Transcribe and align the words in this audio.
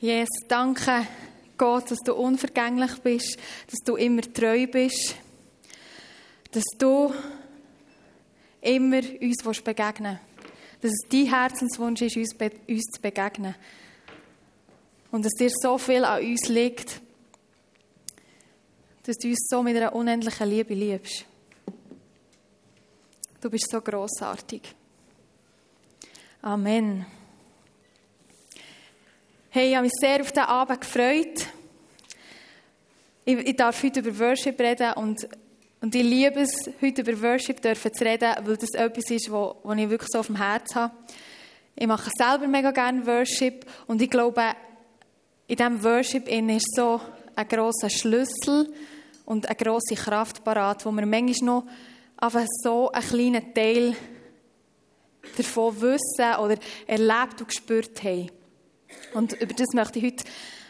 Yes, 0.00 0.28
danke 0.46 1.08
Gott, 1.56 1.90
dass 1.90 1.98
du 1.98 2.14
unvergänglich 2.14 3.00
bist, 3.00 3.36
dass 3.66 3.80
du 3.84 3.96
immer 3.96 4.22
treu 4.22 4.68
bist, 4.68 5.16
dass 6.52 6.62
du 6.78 7.12
immer 8.60 9.02
uns 9.20 9.42
begegnen 9.64 10.20
willst. 10.20 10.84
Dass 10.84 10.92
es 10.92 11.08
dein 11.08 11.26
Herzenswunsch 11.26 12.02
ist, 12.02 12.16
uns, 12.16 12.34
uns 12.68 12.84
zu 12.84 13.00
begegnen. 13.02 13.56
Und 15.10 15.24
dass 15.24 15.32
dir 15.32 15.50
so 15.50 15.78
viel 15.78 16.04
an 16.04 16.24
uns 16.24 16.48
liegt, 16.48 17.00
dass 19.02 19.16
du 19.16 19.30
uns 19.30 19.48
so 19.50 19.64
mit 19.64 19.76
einer 19.76 19.96
unendlichen 19.96 20.48
Liebe 20.48 20.74
liebst. 20.74 21.24
Du 23.40 23.50
bist 23.50 23.68
so 23.68 23.80
großartig. 23.80 24.62
Amen. 26.42 27.17
Hey, 29.50 29.70
ich 29.70 29.76
habe 29.76 29.86
mich 29.86 29.94
sehr 29.98 30.20
auf 30.20 30.30
diesen 30.30 30.46
Abend 30.46 30.78
gefreut. 30.82 31.46
Ich, 33.24 33.38
ich 33.38 33.56
darf 33.56 33.82
heute 33.82 34.00
über 34.00 34.18
Worship 34.18 34.60
reden 34.60 34.92
und, 34.92 35.26
und 35.80 35.94
ich 35.94 36.02
liebe 36.02 36.40
es, 36.40 36.70
heute 36.82 37.00
über 37.00 37.22
Worship 37.22 37.62
dürfen 37.62 37.94
zu 37.94 38.04
reden, 38.04 38.30
weil 38.42 38.58
das 38.58 38.74
etwas 38.74 39.10
ist, 39.10 39.32
was 39.32 39.78
ich 39.78 39.88
wirklich 39.88 40.10
so 40.12 40.18
auf 40.18 40.26
dem 40.26 40.36
Herz 40.36 40.74
habe. 40.74 40.92
Ich 41.76 41.86
mache 41.86 42.10
selber 42.18 42.46
mega 42.46 42.72
gerne 42.72 43.06
Worship 43.06 43.64
und 43.86 44.02
ich 44.02 44.10
glaube, 44.10 44.42
in 45.46 45.56
diesem 45.56 45.82
Worship 45.82 46.28
ist 46.28 46.76
so 46.76 47.00
ein 47.34 47.48
grosser 47.48 47.88
Schlüssel 47.88 48.70
und 49.24 49.46
eine 49.46 49.56
grosse 49.56 49.94
Kraft 49.94 50.44
parat, 50.44 50.84
wo 50.84 50.90
wir 50.90 51.06
manchmal 51.06 51.62
noch 51.62 51.66
einfach 52.18 52.44
so 52.62 52.92
einen 52.92 53.02
kleinen 53.08 53.54
Teil 53.54 53.96
davon 55.38 55.80
wissen 55.80 56.38
oder 56.38 56.58
erlebt 56.86 57.40
und 57.40 57.48
gespürt 57.48 58.04
haben. 58.04 58.30
Und 59.14 59.32
über 59.34 59.54
das 59.54 59.68
möchte 59.74 59.98
ich 59.98 60.04
heute 60.06 60.24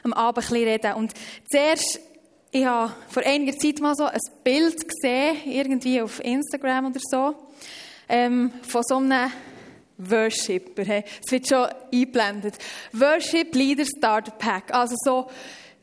am 0.05 0.13
Abend 0.13 0.45
ein 0.45 0.49
bisschen 0.49 0.69
reden. 0.69 0.95
Und 0.95 1.13
zuerst, 1.51 2.01
ich 2.51 2.65
habe 2.65 2.93
vor 3.09 3.23
einiger 3.25 3.59
Zeit 3.59 3.81
mal 3.81 3.95
so 3.95 4.05
ein 4.05 4.19
Bild 4.45 4.77
gesehen, 4.89 5.37
irgendwie 5.47 6.01
auf 6.01 6.23
Instagram 6.25 6.87
oder 6.87 7.01
so, 7.03 7.35
ähm, 8.09 8.53
von 8.63 8.83
so 8.87 8.97
einem 8.97 9.31
Worshipper. 9.99 10.83
Es 11.25 11.31
wird 11.31 11.49
schon 11.49 11.67
eingeblendet. 11.93 12.55
Worship 12.93 13.55
Leader 13.55 13.85
Starter 13.85 14.31
Pack. 14.33 14.73
Also 14.73 14.95
so, 14.99 15.29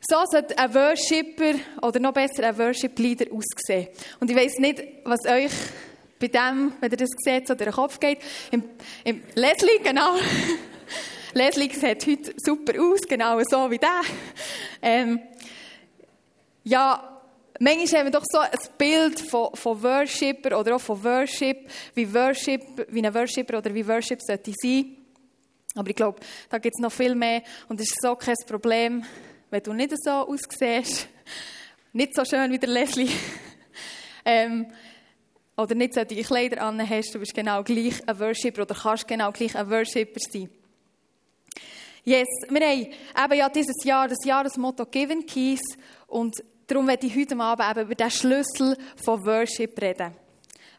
so 0.08 0.16
sollte 0.30 0.58
ein 0.58 0.74
Worshipper 0.74 1.54
oder 1.82 2.00
noch 2.00 2.12
besser 2.12 2.48
ein 2.48 2.58
Worship 2.58 2.98
Leader 2.98 3.26
aussehen. 3.30 3.88
Und 4.18 4.30
ich 4.30 4.36
weiß 4.36 4.58
nicht, 4.58 4.82
was 5.04 5.24
euch 5.26 5.52
bei 6.18 6.28
dem, 6.28 6.72
wenn 6.80 6.90
ihr 6.90 6.96
das 6.96 7.10
seht, 7.18 7.46
so 7.46 7.54
durch 7.54 7.68
den 7.68 7.74
Kopf 7.74 8.00
geht. 8.00 8.18
Im, 8.50 8.64
im 9.04 9.22
Leslie, 9.34 9.78
genau. 9.82 10.16
Leslie 11.36 11.68
sieht 11.68 12.06
heute 12.06 12.32
super 12.38 12.80
aus, 12.80 13.02
genau 13.02 13.38
so 13.46 13.70
wie 13.70 13.76
der. 13.76 14.00
Ähm, 14.80 15.20
ja, 16.64 17.20
manchmal 17.60 18.00
haben 18.00 18.06
wir 18.06 18.10
doch 18.10 18.24
so 18.24 18.38
ein 18.38 18.50
Bild 18.78 19.20
von, 19.20 19.54
von 19.54 19.82
Worshipper 19.82 20.58
oder 20.58 20.76
auch 20.76 20.80
von 20.80 21.04
Worship, 21.04 21.70
wie, 21.94 22.14
Worship, 22.14 22.62
wie 22.88 23.06
ein 23.06 23.14
Worshipper 23.14 23.58
oder 23.58 23.74
wie 23.74 23.86
Worship 23.86 24.22
sollte 24.22 24.54
sein. 24.56 24.96
Aber 25.74 25.90
ich 25.90 25.96
glaube, 25.96 26.20
da 26.48 26.56
gibt 26.56 26.74
es 26.74 26.80
noch 26.80 26.90
viel 26.90 27.14
mehr 27.14 27.42
und 27.68 27.78
es 27.82 27.88
ist 27.88 28.00
so 28.00 28.16
kein 28.16 28.34
Problem, 28.46 29.04
wenn 29.50 29.62
du 29.62 29.74
nicht 29.74 29.92
so 30.02 30.10
aussiehst, 30.10 31.06
nicht 31.92 32.14
so 32.14 32.24
schön 32.24 32.50
wie 32.50 32.58
der 32.58 32.70
Leslie, 32.70 33.10
ähm, 34.24 34.68
oder 35.54 35.74
nicht 35.74 35.92
solche 35.92 36.22
Kleider 36.22 36.62
an 36.62 36.88
hast, 36.88 37.14
du 37.14 37.18
bist 37.18 37.34
genau 37.34 37.62
gleich 37.62 38.08
ein 38.08 38.18
Worshipper 38.18 38.62
oder 38.62 38.74
kannst 38.74 39.06
genau 39.06 39.32
gleich 39.32 39.54
ein 39.54 39.68
Worshipper 39.68 40.20
sein. 40.32 40.48
Yes, 42.08 42.28
wir 42.48 42.60
haben 42.60 43.32
eben 43.32 43.34
ja 43.34 43.48
dieses 43.48 43.82
Jahr 43.82 44.06
das 44.06 44.24
Jahresmotto 44.24 44.86
Given 44.86 45.26
Keys 45.26 45.60
und 46.06 46.36
darum 46.68 46.86
werde 46.86 47.04
ich 47.04 47.16
heute 47.16 47.36
Abend 47.36 47.68
eben 47.68 47.86
über 47.86 47.94
den 47.96 48.10
Schlüssel 48.12 48.78
von 49.04 49.26
Worship 49.26 49.76
reden. 49.82 50.14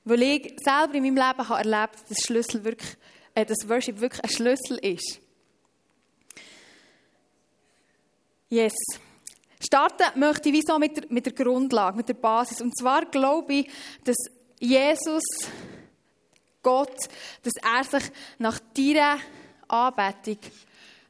Weil 0.06 0.24
ich 0.24 0.56
selber 0.64 0.94
in 0.94 1.04
meinem 1.04 1.18
Leben 1.18 1.50
habe 1.50 1.70
erlebt, 1.70 1.96
dass 2.08 2.20
Schlüssel 2.20 2.64
wirklich, 2.64 2.96
äh, 3.36 3.46
dass 3.46 3.68
Worship 3.68 4.00
wirklich 4.00 4.24
ein 4.24 4.30
Schlüssel 4.30 4.78
ist. 4.78 5.20
Yes. 8.48 8.76
Starten 9.60 10.18
möchte 10.18 10.48
ich 10.48 10.56
wie 10.56 10.64
so 10.66 10.80
mit 10.80 10.96
der, 10.96 11.04
mit 11.10 11.26
der 11.26 11.34
Grundlage, 11.34 11.98
mit 11.98 12.08
der 12.08 12.14
Basis. 12.14 12.62
Und 12.62 12.78
zwar 12.78 13.06
glaube 13.06 13.54
ich, 13.54 13.70
dass 14.06 14.16
Jesus, 14.60 15.24
Gott, 16.64 16.96
dass 17.44 17.54
er 17.62 17.84
sich 17.84 18.10
nach 18.38 18.62
deiner 18.74 19.18
Anbetung 19.68 20.38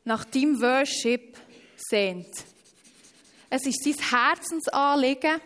nach 0.08 0.24
deinem 0.24 0.62
Worship 0.62 1.38
sehnt. 1.76 2.30
Es 3.50 3.66
ist 3.66 3.84
sein 3.84 3.96
Herzensanliegen, 4.10 5.42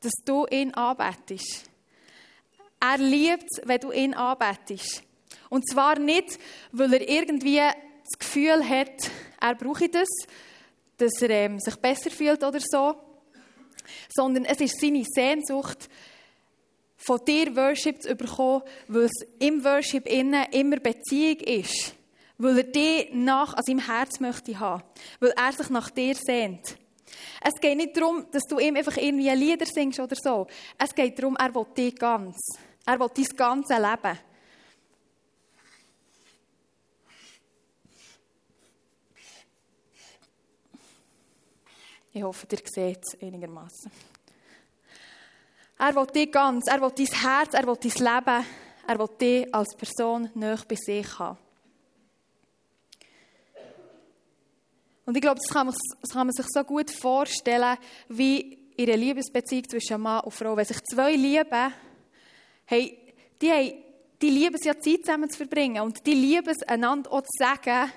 dass 0.00 0.12
du 0.24 0.46
ihn 0.50 0.72
anbetest. 0.72 1.64
Er 2.80 2.96
liebt 2.96 3.44
es, 3.50 3.60
wenn 3.64 3.80
du 3.80 3.92
ihn 3.92 4.14
anbetest. 4.14 5.02
Und 5.50 5.68
zwar 5.68 5.98
nicht, 5.98 6.38
weil 6.72 6.94
er 6.94 7.06
irgendwie 7.06 7.58
das 7.58 8.18
Gefühl 8.18 8.66
hat, 8.66 9.10
er 9.40 9.54
brauche 9.54 9.90
das, 9.90 10.08
dass 10.96 11.20
er 11.20 11.30
ähm, 11.30 11.60
sich 11.60 11.76
besser 11.76 12.10
fühlt 12.10 12.42
oder 12.42 12.60
so, 12.60 12.96
sondern 14.08 14.46
es 14.46 14.60
ist 14.60 14.80
seine 14.80 15.04
Sehnsucht, 15.04 15.88
von 16.96 17.22
dir 17.26 17.54
Worship 17.56 18.00
zu 18.00 18.14
bekommen, 18.14 18.62
weil 18.88 19.04
es 19.04 19.26
im 19.38 19.62
Worship 19.64 20.06
innen 20.06 20.46
immer 20.50 20.76
Beziehung 20.78 21.40
ist 21.40 21.94
weil 22.40 22.56
er 22.56 22.64
dich 22.64 23.10
nach 23.12 23.52
an 23.54 23.62
seinem 23.62 23.78
Herz 23.80 24.18
möchte 24.18 24.58
haben, 24.58 24.82
weil 25.20 25.30
er 25.30 25.52
sich 25.52 25.68
nach 25.68 25.90
dir 25.90 26.14
sehnt. 26.14 26.76
Es 27.42 27.60
geht 27.60 27.76
nicht 27.76 27.96
darum, 27.96 28.26
dass 28.30 28.44
du 28.44 28.58
ihm 28.58 28.76
einfach 28.76 28.96
irgendwie 28.96 29.28
Lieder 29.30 29.66
singst 29.66 30.00
oder 30.00 30.16
so. 30.16 30.46
Es 30.78 30.94
geht 30.94 31.18
darum, 31.18 31.36
er 31.36 31.54
will 31.54 31.66
dich 31.76 31.94
ganz. 31.96 32.36
Er 32.86 32.98
will 32.98 33.10
dein 33.14 33.36
ganze 33.36 33.74
Leben. 33.74 34.18
Ich 42.12 42.22
hoffe, 42.22 42.46
ihr 42.50 42.58
seht 42.64 43.00
es 43.06 43.22
einigermaßen. 43.22 43.90
Er 45.78 45.94
will 45.94 46.06
dich 46.06 46.32
ganz, 46.32 46.66
er 46.68 46.80
will 46.80 46.90
dein 46.90 47.06
Herz, 47.06 47.54
er 47.54 47.66
will 47.66 47.76
dein 47.76 47.92
Leben, 47.92 48.46
er 48.86 48.98
will 48.98 49.16
dich 49.20 49.54
als 49.54 49.76
Person 49.76 50.30
näher 50.34 50.58
bei 50.66 50.74
sich 50.74 51.18
haben. 51.18 51.38
Und 55.04 55.16
ich 55.16 55.22
glaube, 55.22 55.40
das 55.42 55.52
kann, 55.52 55.66
man, 55.66 55.76
das 56.00 56.10
kann 56.10 56.26
man 56.26 56.34
sich 56.34 56.46
so 56.48 56.62
gut 56.62 56.90
vorstellen, 56.90 57.76
wie 58.08 58.58
in 58.76 58.88
einer 58.88 58.96
Liebesbeziehung 58.96 59.68
zwischen 59.68 60.00
Mann 60.00 60.24
und 60.24 60.32
Frau. 60.32 60.56
Wenn 60.56 60.64
sich 60.64 60.80
zwei 60.84 61.14
lieben, 61.14 61.72
hey, 62.66 62.98
die, 63.40 63.50
haben, 63.50 63.74
die 64.22 64.30
lieben 64.30 64.54
es 64.54 64.64
ja, 64.64 64.78
Zeit 64.78 65.04
zusammen 65.04 65.30
zu 65.30 65.38
verbringen. 65.38 65.82
Und 65.82 66.06
die 66.06 66.14
lieben 66.14 66.48
es, 66.48 66.62
einander 66.62 67.12
auch 67.12 67.22
zu 67.22 67.28
sagen, 67.38 67.90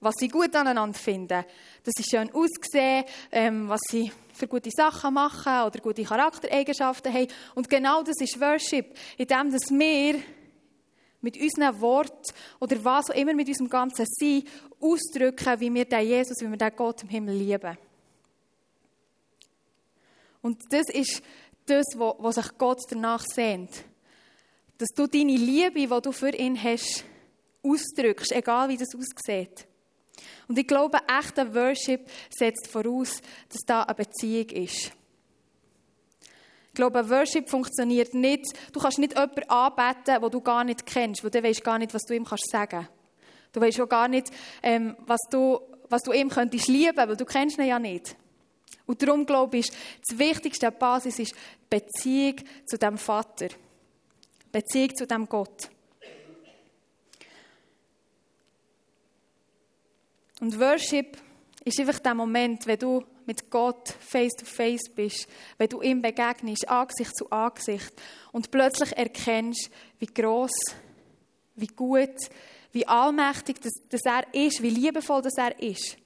was 0.00 0.14
sie 0.18 0.28
gut 0.28 0.54
aneinander 0.54 0.98
finden. 0.98 1.44
Dass 1.82 1.94
sie 1.96 2.04
schön 2.04 2.30
aussehen, 2.32 3.04
ähm, 3.32 3.68
was 3.68 3.80
sie 3.88 4.12
für 4.32 4.46
gute 4.46 4.70
Sachen 4.70 5.14
machen 5.14 5.62
oder 5.62 5.80
gute 5.80 6.04
Charaktereigenschaften 6.04 7.12
haben. 7.12 7.28
Und 7.54 7.70
genau 7.70 8.02
das 8.02 8.20
ist 8.20 8.40
Worship. 8.40 8.94
In 9.16 9.26
dem, 9.26 9.50
dass 9.50 9.70
wir 9.70 10.20
mit 11.24 11.40
unseren 11.40 11.80
Worten 11.80 12.32
oder 12.60 12.84
was 12.84 13.10
auch 13.10 13.14
immer 13.14 13.34
mit 13.34 13.48
unserem 13.48 13.68
ganzen 13.68 14.06
Sein 14.06 14.44
ausdrücken, 14.80 15.60
wie 15.60 15.74
wir 15.74 15.84
den 15.86 16.06
Jesus, 16.06 16.40
wie 16.40 16.48
wir 16.48 16.56
den 16.56 16.76
Gott 16.76 17.02
im 17.02 17.08
Himmel 17.08 17.34
lieben. 17.34 17.76
Und 20.42 20.60
das 20.70 20.90
ist 20.90 21.22
das, 21.66 21.86
was 21.96 22.34
sich 22.34 22.58
Gott 22.58 22.82
danach 22.90 23.24
sehnt. 23.24 23.70
Dass 24.76 24.90
du 24.94 25.06
deine 25.06 25.36
Liebe, 25.36 25.80
die 25.80 26.02
du 26.02 26.12
für 26.12 26.34
ihn 26.34 26.62
hast, 26.62 27.04
ausdrückst, 27.62 28.32
egal 28.32 28.68
wie 28.68 28.76
das 28.76 28.94
aussieht. 28.94 29.66
Und 30.46 30.58
ich 30.58 30.66
glaube, 30.66 30.98
echter 31.08 31.54
Worship 31.54 32.06
setzt 32.28 32.66
voraus, 32.66 33.22
dass 33.48 33.62
da 33.66 33.82
eine 33.84 33.94
Beziehung 33.94 34.50
ist. 34.50 34.92
Ich 36.74 36.76
glaube, 36.76 37.08
Worship 37.08 37.48
funktioniert 37.48 38.14
nicht. 38.14 38.46
Du 38.72 38.80
kannst 38.80 38.98
nicht 38.98 39.12
jemanden 39.12 39.48
anbeten, 39.48 40.20
den 40.20 40.30
du 40.32 40.40
gar 40.40 40.64
nicht 40.64 40.84
kennst, 40.84 41.22
weil 41.22 41.30
du 41.30 41.40
weißt 41.40 41.62
gar 41.62 41.78
nicht, 41.78 41.94
was 41.94 42.02
du 42.02 42.16
ihm 42.16 42.24
kannst 42.24 42.50
sagen. 42.50 42.88
Du 43.52 43.60
weißt 43.60 43.80
auch 43.80 43.88
gar 43.88 44.08
nicht, 44.08 44.32
ähm, 44.60 44.96
was, 45.06 45.20
du, 45.30 45.60
was 45.88 46.02
du 46.02 46.10
ihm 46.10 46.28
könntest 46.28 46.66
lieben, 46.66 46.96
weil 46.96 47.16
du 47.16 47.24
kennst 47.24 47.58
ihn 47.58 47.66
ja 47.66 47.78
nicht. 47.78 48.16
Und 48.86 49.00
darum 49.00 49.24
glaube 49.24 49.58
ich, 49.58 49.70
das 49.70 50.18
wichtigste 50.18 50.72
Basis 50.72 51.20
ist 51.20 51.36
Beziehung 51.70 52.38
zu 52.66 52.76
dem 52.76 52.98
Vater. 52.98 53.50
Beziehung 54.50 54.96
zu 54.96 55.06
dem 55.06 55.28
Gott. 55.28 55.70
Und 60.40 60.58
Worship 60.58 61.18
ist 61.64 61.78
einfach 61.78 62.00
der 62.00 62.14
Moment, 62.14 62.66
wenn 62.66 62.80
du 62.80 63.04
mit 63.26 63.50
Gott 63.50 63.88
face 64.00 64.34
to 64.34 64.44
face 64.44 64.88
bist, 64.94 65.26
wenn 65.58 65.68
du 65.68 65.82
ihm 65.82 66.02
begegnest, 66.02 66.68
Angesicht 66.68 67.16
zu 67.16 67.30
Angesicht 67.30 67.92
und 68.32 68.50
plötzlich 68.50 68.96
erkennst, 68.96 69.70
wie 69.98 70.06
groß, 70.06 70.52
wie 71.56 71.66
gut, 71.66 72.16
wie 72.72 72.86
allmächtig 72.86 73.60
dass, 73.60 73.72
dass 73.88 74.04
er 74.04 74.34
ist, 74.34 74.62
wie 74.62 74.70
liebevoll 74.70 75.22
dass 75.22 75.38
er 75.38 75.60
ist. 75.60 75.96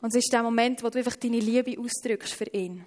Und 0.00 0.10
es 0.10 0.16
ist 0.16 0.32
der 0.32 0.42
Moment, 0.42 0.82
wo 0.82 0.90
du 0.90 0.98
einfach 0.98 1.16
deine 1.16 1.40
Liebe 1.40 1.80
ausdrückst 1.80 2.34
für 2.34 2.48
ihn. 2.50 2.84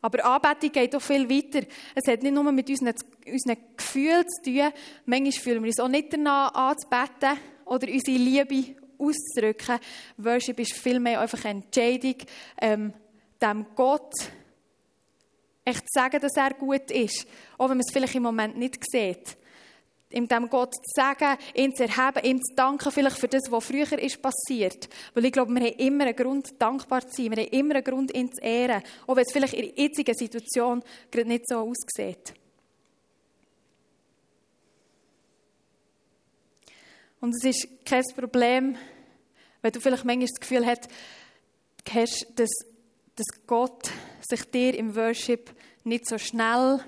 Aber 0.00 0.24
Anbetung 0.24 0.70
geht 0.70 0.94
auch 0.94 1.02
viel 1.02 1.28
weiter. 1.28 1.66
Es 1.94 2.06
hat 2.06 2.22
nicht 2.22 2.32
nur 2.32 2.50
mit 2.52 2.68
unseren, 2.68 2.94
unseren 3.26 3.56
Gefühlen 3.76 4.24
zu 4.28 4.42
tun. 4.42 4.72
Manchmal 5.06 5.32
fühlen 5.32 5.62
wir 5.62 5.68
uns 5.68 5.80
auch 5.80 5.88
nicht 5.88 6.12
danach 6.12 6.54
anzubeten 6.54 7.38
oder 7.64 7.88
unsere 7.88 8.16
Liebe 8.16 8.76
auszudrücken. 8.98 9.78
Worship 10.16 10.58
ist 10.60 10.74
vielmehr 10.74 11.20
einfach 11.20 11.44
eine 11.44 11.62
Entscheidung, 11.62 12.16
ähm, 12.60 12.92
dem 13.40 13.66
Gott 13.74 14.12
echt 15.64 15.80
zu 15.80 16.00
sagen, 16.00 16.20
dass 16.20 16.36
er 16.36 16.54
gut 16.54 16.90
ist. 16.90 17.26
Auch 17.56 17.68
wenn 17.68 17.76
man 17.76 17.84
es 17.86 17.92
vielleicht 17.92 18.14
im 18.14 18.22
Moment 18.22 18.56
nicht 18.56 18.82
sieht. 18.90 19.36
Ihm 20.10 20.26
dem 20.26 20.48
Gott 20.48 20.74
zu 20.74 20.80
sagen, 20.94 21.36
ihn 21.54 21.74
zu 21.74 21.82
erheben, 21.82 22.24
ihm 22.24 22.42
zu 22.42 22.54
danken 22.54 22.90
vielleicht 22.90 23.18
für 23.18 23.28
das, 23.28 23.50
was 23.50 23.66
früher 23.66 23.92
ist 23.98 24.22
passiert. 24.22 24.88
Weil 25.12 25.26
ich 25.26 25.32
glaube, 25.32 25.52
wir 25.52 25.60
haben 25.60 25.76
immer 25.76 26.04
einen 26.04 26.16
Grund, 26.16 26.48
dankbar 26.58 27.06
zu 27.06 27.22
sein. 27.22 27.36
Wir 27.36 27.44
haben 27.44 27.52
immer 27.52 27.74
einen 27.74 27.84
Grund, 27.84 28.16
ihn 28.16 28.32
zu 28.32 28.42
ehren. 28.42 28.82
Auch 29.06 29.16
wenn 29.16 29.24
es 29.24 29.32
vielleicht 29.32 29.52
in 29.52 29.66
der 29.66 29.84
jetzigen 29.84 30.14
Situation 30.14 30.82
gerade 31.10 31.28
nicht 31.28 31.46
so 31.46 31.56
aussieht. 31.56 32.32
Und 37.20 37.34
es 37.34 37.44
ist 37.44 37.68
kein 37.84 38.04
Problem, 38.14 38.76
wenn 39.60 39.72
du 39.72 39.80
vielleicht 39.80 40.04
manchmal 40.04 40.28
das 40.28 40.40
Gefühl 40.40 40.64
hast, 40.64 40.88
dass, 42.36 42.50
dass 43.16 43.26
Gott 43.46 43.90
sich 44.28 44.44
dir 44.50 44.74
im 44.74 44.94
Worship 44.94 45.50
nicht 45.84 46.06
so 46.08 46.18
schnell 46.18 46.80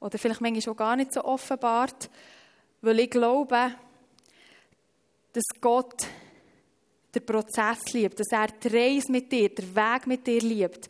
oder 0.00 0.18
vielleicht 0.18 0.40
manchmal 0.40 0.72
auch 0.72 0.76
gar 0.76 0.96
nicht 0.96 1.12
so 1.12 1.24
offenbart, 1.24 2.10
weil 2.82 3.00
ich 3.00 3.10
glaube, 3.10 3.74
dass 5.32 5.44
Gott 5.60 6.06
den 7.14 7.24
Prozess 7.24 7.92
liebt, 7.92 8.20
dass 8.20 8.30
er 8.30 8.48
die 8.48 8.68
Reise 8.68 9.10
mit 9.10 9.32
dir, 9.32 9.48
den 9.48 9.74
Weg 9.74 10.06
mit 10.06 10.26
dir 10.26 10.40
liebt. 10.40 10.88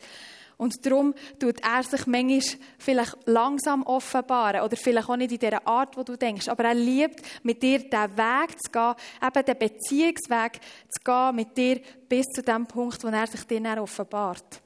Und 0.59 0.85
darum 0.85 1.15
tut 1.39 1.61
er 1.63 1.83
sich 1.83 2.05
manchmal 2.05 2.41
vielleicht 2.77 3.15
langsam 3.25 3.81
offenbaren 3.83 4.59
oder 4.59 4.75
vielleicht 4.75 5.07
auch 5.07 5.15
nicht 5.15 5.31
in 5.31 5.39
der 5.39 5.65
Art, 5.65 5.95
wo 5.95 6.03
du 6.03 6.17
denkst. 6.17 6.49
Aber 6.49 6.65
er 6.65 6.73
liebt, 6.73 7.21
mit 7.43 7.63
dir 7.63 7.79
den 7.79 8.17
Weg 8.17 8.61
zu 8.61 8.69
gehen, 8.69 8.93
eben 9.25 9.45
den 9.45 9.57
Beziehungsweg 9.57 10.59
zu 10.89 11.01
gehen, 11.01 11.35
mit 11.37 11.57
dir 11.57 11.79
bis 12.09 12.25
zu 12.25 12.41
dem 12.41 12.67
Punkt, 12.67 13.01
wo 13.05 13.07
er 13.07 13.25
sich 13.25 13.45
dir 13.45 13.61
dann 13.61 13.79
offenbart. 13.79 14.61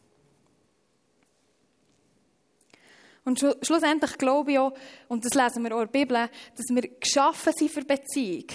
Und 3.23 3.39
schlussendlich 3.61 4.17
glaube 4.17 4.51
ich 4.51 4.57
auch, 4.57 4.73
und 5.09 5.23
das 5.23 5.35
lesen 5.35 5.63
wir 5.63 5.75
auch 5.75 5.81
in 5.81 5.91
der 5.91 5.99
Bibel, 5.99 6.29
dass 6.57 6.65
wir 6.75 6.89
geschaffen 6.99 7.53
sind 7.55 7.69
für 7.69 7.85
Beziehung. 7.85 8.47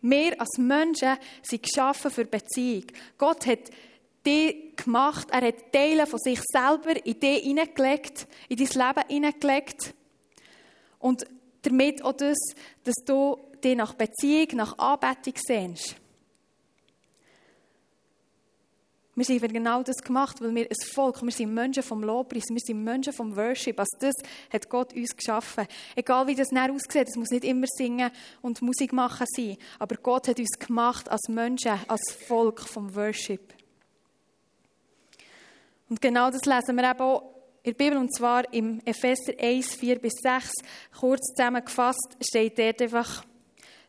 Wir 0.00 0.40
als 0.40 0.56
Menschen 0.56 1.18
sind 1.42 1.62
geschaffen 1.62 2.10
für 2.10 2.24
Beziehung. 2.24 2.86
Gott 3.18 3.46
hat 3.46 3.70
die 4.26 4.72
gemacht, 4.76 5.28
er 5.30 5.46
hat 5.46 5.72
Teile 5.72 6.06
von 6.06 6.18
sich 6.18 6.40
selber 6.44 7.04
in 7.06 7.18
dich 7.18 7.44
hineingelegt, 7.44 8.26
in 8.48 8.56
dein 8.56 8.66
Leben 8.66 9.08
hineingelegt. 9.08 9.94
Und 10.98 11.26
damit 11.62 12.04
auch 12.04 12.12
das, 12.12 12.36
dass 12.84 12.96
du 13.04 13.38
dich 13.62 13.76
nach 13.76 13.94
Beziehung, 13.94 14.48
nach 14.54 14.76
Anbetung 14.78 15.34
sehnst. 15.36 15.96
Wir 19.16 19.24
sind 19.24 19.50
genau 19.50 19.82
das 19.82 19.96
gemacht, 19.96 20.42
weil 20.42 20.54
wir 20.54 20.66
ein 20.68 20.76
Volk, 20.92 21.22
wir 21.22 21.32
sind 21.32 21.54
Menschen 21.54 21.82
vom 21.82 22.02
Lobpreis, 22.02 22.44
wir 22.50 22.60
sind 22.60 22.84
Menschen 22.84 23.14
vom 23.14 23.34
Worship. 23.34 23.80
Also 23.80 23.96
das 23.98 24.14
hat 24.52 24.68
Gott 24.68 24.92
uns 24.92 25.16
geschaffen. 25.16 25.66
Egal 25.94 26.26
wie 26.26 26.34
das 26.34 26.50
näher 26.50 26.70
aussieht, 26.70 27.08
es 27.08 27.16
muss 27.16 27.30
nicht 27.30 27.44
immer 27.44 27.66
singen 27.66 28.10
und 28.42 28.60
Musik 28.60 28.92
machen 28.92 29.26
sein. 29.34 29.56
Aber 29.78 29.96
Gott 29.96 30.28
hat 30.28 30.38
uns 30.38 30.58
gemacht 30.58 31.10
als 31.10 31.28
Menschen, 31.30 31.80
als 31.88 32.02
Volk 32.28 32.60
vom 32.60 32.94
Worship. 32.94 33.55
Und 35.88 36.00
genau 36.00 36.30
das 36.30 36.44
lesen 36.44 36.76
wir 36.76 36.90
eben 36.90 37.00
auch 37.00 37.22
in 37.62 37.72
der 37.72 37.84
Bibel, 37.84 37.98
und 37.98 38.14
zwar 38.14 38.52
im 38.52 38.80
Epheser 38.84 39.32
1, 39.38 39.74
4 39.74 39.98
bis 39.98 40.14
6. 40.22 40.52
Kurz 40.98 41.34
zusammengefasst 41.34 42.16
steht 42.20 42.58
dort 42.58 42.80
einfach, 42.80 43.24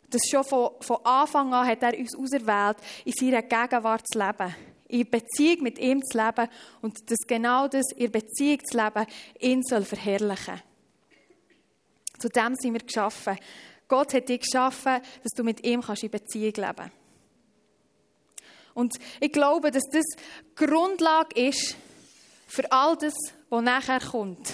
dass 0.09 0.21
schon 0.29 0.43
von, 0.43 0.71
von 0.79 0.97
Anfang 1.03 1.53
an 1.53 1.67
hat 1.67 1.83
er 1.83 1.97
uns 1.97 2.15
auserwählt, 2.17 2.77
in 3.05 3.13
seiner 3.13 3.41
Gegenwart 3.41 4.03
zu 4.07 4.19
leben 4.19 4.55
in 4.89 5.09
Beziehung 5.09 5.63
mit 5.63 5.79
ihm 5.79 6.01
zu 6.03 6.17
leben 6.17 6.49
und 6.81 7.11
dass 7.11 7.19
genau 7.27 7.67
das, 7.67 7.91
in 7.95 8.11
Beziehung 8.11 8.59
zu 8.63 8.77
leben, 8.77 9.05
ihn 9.39 9.63
soll 9.63 9.83
verherrlichen. 9.83 10.61
Zu 12.19 12.29
dem 12.29 12.55
sind 12.55 12.73
wir 12.73 12.81
geschaffen. 12.81 13.37
Gott 13.87 14.13
hat 14.13 14.29
dich 14.29 14.41
geschaffen, 14.41 15.01
dass 15.23 15.31
du 15.35 15.43
mit 15.43 15.65
ihm 15.65 15.81
kannst 15.81 16.03
in 16.03 16.09
Beziehung 16.09 16.53
leben 16.53 16.75
kannst. 16.75 16.95
Und 18.73 18.95
ich 19.19 19.31
glaube, 19.31 19.71
dass 19.71 19.83
das 19.91 20.05
Grundlage 20.55 21.47
ist 21.47 21.75
für 22.47 22.71
all 22.71 22.97
das, 22.97 23.13
was 23.49 23.63
nachher 23.63 23.99
kommt. 23.99 24.53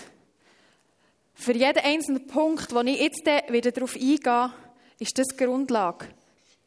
Für 1.36 1.54
jeden 1.54 1.80
einzelnen 1.80 2.28
Punkt, 2.28 2.74
wo 2.74 2.82
ich 2.82 3.00
jetzt 3.00 3.26
wieder 3.50 3.72
darauf 3.72 3.96
eingehe, 3.96 4.54
ist 5.00 5.18
das 5.18 5.36
Grundlage. 5.38 6.08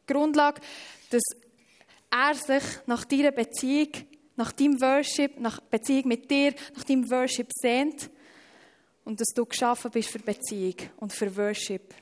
Grundlage, 0.06 0.61
dass 1.11 1.23
er 2.11 2.34
sich 2.34 2.62
nach 2.87 3.05
deiner 3.05 3.32
Beziehung, 3.32 3.88
nach 4.37 4.52
deinem 4.52 4.81
Worship, 4.81 5.38
nach 5.40 5.61
Beziehung 5.61 6.08
mit 6.08 6.31
dir, 6.31 6.55
nach 6.75 6.84
deinem 6.84 7.11
Worship 7.11 7.49
sehnt 7.52 8.11
und 9.05 9.20
dass 9.20 9.29
du 9.34 9.44
geschaffen 9.44 9.90
bist 9.90 10.11
für 10.11 10.19
Beziehung 10.19 10.76
und 10.96 11.12
für 11.12 11.34
Worship. 11.37 11.94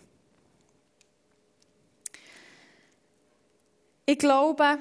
Ich 4.06 4.18
glaube, 4.18 4.78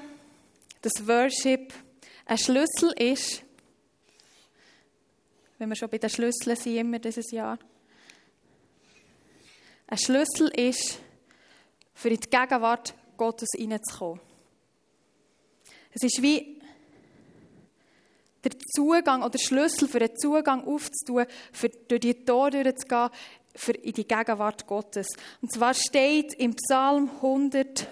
dass 0.81 1.07
Worship 1.07 1.73
ein 2.25 2.37
Schlüssel 2.37 2.91
ist, 2.97 3.42
wenn 5.63 5.69
wir 5.69 5.77
schon 5.77 5.89
bei 5.89 5.97
den 5.97 6.09
Schlüsseln 6.09 6.57
sind, 6.57 6.75
immer 6.75 6.99
dieses 6.99 7.31
Jahr, 7.31 7.57
ein 9.87 9.97
Schlüssel 9.97 10.49
ist, 10.49 10.99
für 11.93 12.09
in 12.09 12.19
die 12.19 12.29
Gegenwart 12.29 12.93
Gottes 13.15 13.47
hineinzukommen. 13.55 14.19
Es 15.93 16.03
ist 16.03 16.21
wie 16.21 16.61
der 18.43 18.51
Zugang 18.75 19.21
oder 19.21 19.29
der 19.29 19.39
Schlüssel 19.39 19.87
für 19.87 19.99
den 19.99 20.17
Zugang 20.17 20.67
aufzutun, 20.67 21.27
für 21.53 21.69
durch 21.69 22.01
die 22.01 22.25
Tore 22.25 22.61
durchzugehen, 22.63 23.09
für 23.55 23.71
in 23.71 23.93
die 23.93 24.05
Gegenwart 24.05 24.67
Gottes. 24.67 25.07
Und 25.41 25.53
zwar 25.53 25.73
steht 25.73 26.33
im 26.33 26.55
Psalm 26.55 27.09
100, 27.21 27.87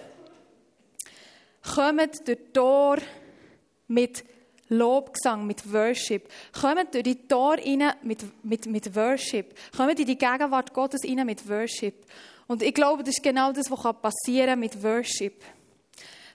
kommt 1.73 2.27
durch 2.27 2.39
Tor 2.51 2.97
mit 3.87 4.25
Lobgesang, 4.71 5.45
mit 5.45 5.71
Worship. 5.71 6.29
Kommt 6.59 6.93
durch 6.93 7.03
die 7.03 7.27
Tor 7.27 7.57
rein 7.57 7.93
mit, 8.03 8.23
mit, 8.43 8.65
mit 8.65 8.95
Worship. 8.95 9.53
Kommt 9.75 9.99
in 9.99 10.05
die 10.05 10.17
Gegenwart 10.17 10.73
Gottes 10.73 11.01
rein 11.05 11.25
mit 11.25 11.47
Worship. 11.47 12.05
Und 12.47 12.63
ich 12.63 12.73
glaube, 12.73 13.03
das 13.03 13.15
ist 13.15 13.23
genau 13.23 13.51
das, 13.51 13.69
was 13.69 14.01
passieren 14.01 14.49
kann 14.49 14.59
mit 14.59 14.81
Worship 14.81 15.43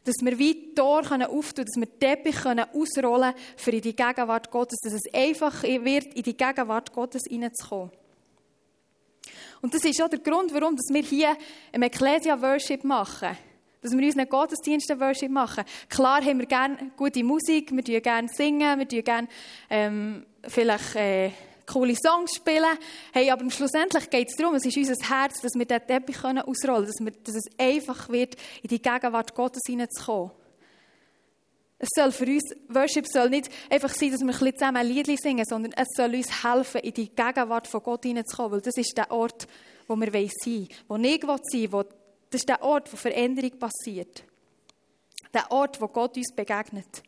dass 0.07 0.14
wir 0.23 0.38
wie 0.38 0.73
Tor 0.73 1.02
auftun 1.02 1.64
dass 1.64 1.76
wir 1.76 1.99
Teppich 1.99 2.37
ausrollen 2.47 3.33
können, 3.33 3.35
für 3.57 3.73
in 3.73 3.81
die 3.81 3.97
Gegenwart 3.97 4.50
Gottes, 4.52 4.78
dass 4.81 4.93
es 4.93 5.12
einfach 5.12 5.64
wird, 5.64 6.14
in 6.14 6.23
die 6.23 6.37
Gegenwart 6.37 6.93
Gottes 6.93 7.23
hineinzukommen. 7.28 7.90
Und 9.62 9.75
das 9.75 9.85
ist 9.85 10.00
auch 10.00 10.09
der 10.09 10.21
Grund, 10.21 10.55
warum 10.55 10.76
wir 10.76 11.02
hier 11.02 11.37
im 11.73 11.83
Ecclesia 11.83 12.40
Worship 12.40 12.85
machen. 12.85 13.37
Dass 13.87 13.97
wir 13.97 14.05
unseren 14.05 14.28
Gottesdiensten 14.28 15.00
Worship 15.00 15.31
machen. 15.31 15.64
Klar 15.88 16.25
haben 16.25 16.38
wir 16.40 16.47
gerne 16.47 16.90
gute 16.97 17.23
Musik, 17.23 17.71
wir 17.71 17.83
singen 17.83 18.00
gerne 18.00 18.28
singen, 18.28 18.78
wir 18.78 19.02
gerne 19.02 19.28
ähm, 19.71 20.26
vielleicht 20.43 20.97
äh, 20.97 21.31
coole 21.66 21.95
Songs 21.95 22.35
spielen. 22.35 22.78
Hey, 23.12 23.31
aber 23.31 23.49
schlussendlich 23.50 24.09
geht 24.11 24.28
es 24.28 24.37
darum, 24.37 24.55
es 24.55 24.64
ist 24.64 24.76
unser 24.76 24.95
Herz, 25.09 25.40
dass 25.40 25.55
wir 25.55 25.64
diesen 25.64 25.87
Teppich 25.87 26.25
ausrollen 26.25 26.90
können, 26.99 27.12
dass, 27.25 27.35
dass 27.35 27.35
es 27.37 27.59
einfach 27.59 28.09
wird, 28.09 28.37
in 28.62 28.69
die 28.69 28.81
Gegenwart 28.81 29.35
Gottes 29.35 29.62
hineinzukommen. 29.66 30.31
Es 31.78 31.90
soll 31.95 32.11
für 32.11 32.25
uns, 32.25 32.55
Worship 32.69 33.07
soll 33.07 33.28
nicht 33.28 33.50
einfach 33.69 33.90
sein, 33.90 34.11
dass 34.11 34.21
wir 34.21 34.28
ein 34.28 34.38
bisschen 34.38 34.57
zusammen 34.57 34.76
ein 34.78 34.87
Lied 34.88 35.21
singen, 35.21 35.45
sondern 35.45 35.73
es 35.73 35.88
soll 35.95 36.14
uns 36.14 36.43
helfen, 36.43 36.81
in 36.81 36.95
die 36.95 37.14
Gegenwart 37.14 37.66
von 37.66 37.83
Gott 37.83 38.05
hineinzukommen, 38.05 38.52
weil 38.52 38.61
das 38.62 38.78
ist 38.78 38.97
der 38.97 39.11
Ort, 39.11 39.47
wo 39.87 39.95
wir 39.95 40.11
sein 40.11 40.31
wollen, 40.43 40.69
wo 40.88 40.97
ich 40.97 41.40
sein 41.52 41.61
will, 41.61 41.73
wo, 41.73 41.85
das 42.30 42.40
ist 42.40 42.49
der 42.49 42.62
Ort, 42.62 42.92
wo 42.92 42.97
Veränderung 42.97 43.59
passiert. 43.59 44.25
Der 45.33 45.50
Ort, 45.50 45.80
wo 45.80 45.88
Gott 45.88 46.16
uns 46.16 46.35
begegnet. 46.35 47.02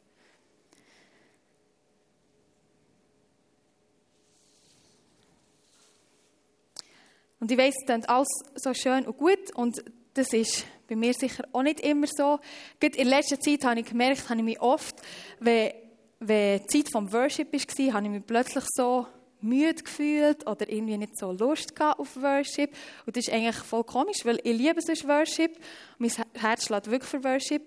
Und 7.40 7.50
ich 7.50 7.58
weiss, 7.58 7.74
es 7.78 7.86
klingt 7.86 8.08
alles 8.08 8.28
so 8.56 8.74
schön 8.74 9.06
und 9.06 9.16
gut 9.16 9.54
und 9.54 9.84
das 10.14 10.32
ist 10.32 10.64
bei 10.88 10.96
mir 10.96 11.14
sicher 11.14 11.44
auch 11.52 11.62
nicht 11.62 11.80
immer 11.80 12.06
so. 12.08 12.40
Gerade 12.80 12.98
in 12.98 13.08
letzter 13.08 13.38
Zeit 13.38 13.64
habe 13.64 13.80
ich 13.80 13.86
gemerkt, 13.86 14.28
habe 14.28 14.40
ich 14.40 14.44
mich 14.44 14.60
oft, 14.60 14.96
wenn, 15.38 15.72
wenn 16.18 16.60
die 16.60 16.66
Zeit 16.66 16.90
vom 16.90 17.12
Worship 17.12 17.52
war, 17.52 17.92
habe 17.94 18.06
ich 18.06 18.12
mich 18.12 18.26
plötzlich 18.26 18.64
so 18.74 19.06
müde 19.40 19.82
gefühlt 19.82 20.46
oder 20.46 20.68
irgendwie 20.68 20.98
nicht 20.98 21.18
so 21.18 21.32
Lust 21.32 21.72
auf 21.80 22.16
Worship. 22.16 22.74
Und 23.06 23.16
das 23.16 23.28
ist 23.28 23.32
eigentlich 23.32 23.56
voll 23.56 23.84
komisch, 23.84 24.24
weil 24.24 24.40
ich 24.42 24.56
liebe 24.56 24.80
sonst 24.80 25.06
Worship. 25.06 25.56
Mein 25.98 26.10
Herz 26.34 26.66
schlägt 26.66 26.90
wirklich 26.90 27.10
für 27.10 27.22
Worship. 27.24 27.62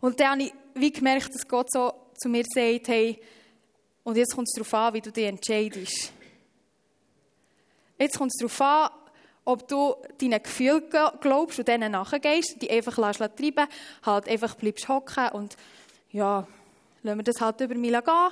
Und 0.00 0.20
dann 0.20 0.30
habe 0.30 0.42
ich 0.44 0.52
wie 0.74 0.92
gemerkt, 0.92 1.34
dass 1.34 1.46
Gott 1.46 1.70
so 1.70 1.92
zu 2.16 2.28
mir 2.28 2.44
sagt, 2.44 2.88
hey, 2.88 3.20
und 4.04 4.16
jetzt 4.16 4.34
kommt 4.34 4.48
es 4.48 4.54
darauf 4.54 4.74
an, 4.74 4.94
wie 4.94 5.00
du 5.00 5.12
dich 5.12 5.26
entscheidest. 5.26 6.12
Jetzt 7.98 8.18
kommt 8.18 8.32
es 8.34 8.38
darauf 8.38 8.60
an, 8.60 8.90
ob 9.44 9.68
du 9.68 9.96
deinen 10.18 10.42
Gefühlen 10.42 10.82
glaubst 11.20 11.58
und 11.58 11.68
denen 11.68 11.92
nachgehst, 11.92 12.60
die 12.60 12.70
einfach 12.70 12.94
treiben 12.94 13.66
halt 14.04 14.28
einfach 14.28 14.54
bleibst 14.54 14.88
hocken 14.88 15.28
und 15.30 15.56
ja, 16.10 16.46
lassen 17.02 17.18
wir 17.18 17.24
das 17.24 17.40
halt 17.40 17.60
über 17.60 17.74
mich 17.74 17.92
gehen. 17.92 18.30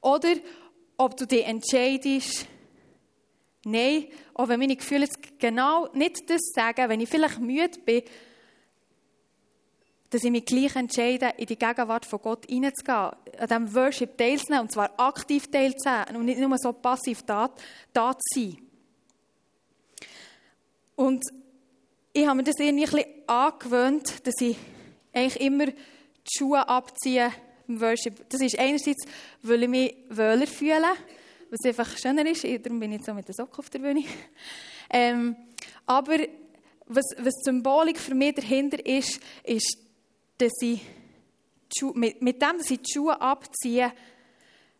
Oder 0.00 0.34
ob 1.02 1.16
du 1.16 1.26
dich 1.26 1.44
entscheidest, 1.44 2.46
nein, 3.64 4.06
auch 4.34 4.46
wenn 4.48 4.60
meine 4.60 4.76
Gefühle 4.76 5.06
jetzt 5.06 5.18
genau 5.40 5.88
nicht 5.94 6.30
das 6.30 6.40
sagen, 6.54 6.88
wenn 6.88 7.00
ich 7.00 7.08
vielleicht 7.08 7.40
müde 7.40 7.80
bin, 7.84 8.02
dass 10.10 10.22
ich 10.22 10.30
mich 10.30 10.44
gleich 10.44 10.76
entscheide, 10.76 11.32
in 11.38 11.46
die 11.46 11.58
Gegenwart 11.58 12.06
von 12.06 12.20
Gott 12.20 12.46
hineinzugehen, 12.46 12.96
an 12.96 13.48
diesem 13.48 13.74
Worship 13.74 14.16
teilzunehmen, 14.16 14.66
und 14.66 14.72
zwar 14.72 14.92
aktiv 15.00 15.50
teilzunehmen 15.50 16.16
und 16.16 16.24
nicht 16.26 16.38
nur 16.38 16.56
so 16.56 16.72
passiv 16.72 17.22
da, 17.22 17.50
da 17.92 18.12
zu 18.12 18.40
sein. 18.40 18.58
Und 20.94 21.24
ich 22.12 22.26
habe 22.26 22.36
mir 22.36 22.44
das 22.44 22.60
irgendwie 22.60 22.84
ein 22.84 22.90
bisschen 22.90 23.28
angewöhnt, 23.28 24.26
dass 24.26 24.40
ich 24.40 24.56
eigentlich 25.12 25.40
immer 25.40 25.66
die 25.66 25.74
Schuhe 26.30 26.68
abziehe 26.68 27.32
im 27.68 27.80
Worship. 27.80 28.28
Das 28.28 28.40
ist 28.40 28.58
einerseits, 28.58 29.04
weil 29.42 29.62
ich 29.62 29.68
mich 29.68 29.94
wohler 30.10 30.46
fühle, 30.46 30.92
was 31.50 31.66
einfach 31.66 31.96
schöner 31.98 32.24
ist, 32.26 32.44
darum 32.44 32.80
bin 32.80 32.92
ich 32.92 32.98
jetzt 32.98 33.06
so 33.06 33.14
mit 33.14 33.28
der 33.28 33.34
Socke 33.34 33.58
auf 33.58 33.70
der 33.70 33.78
Bühne. 33.78 34.04
Ähm, 34.94 35.36
aber 35.86 36.18
was, 36.86 37.04
was 37.18 37.34
Symbolik 37.44 37.98
für 37.98 38.14
mich 38.14 38.34
dahinter 38.34 38.84
ist, 38.84 39.20
ist, 39.44 39.78
dass 40.38 40.52
ich 40.60 40.82
mit, 41.94 42.20
mit 42.20 42.42
dem, 42.42 42.58
dass 42.58 42.70
ich 42.70 42.80
die 42.82 42.92
Schuhe 42.92 43.18
abziehe, 43.20 43.92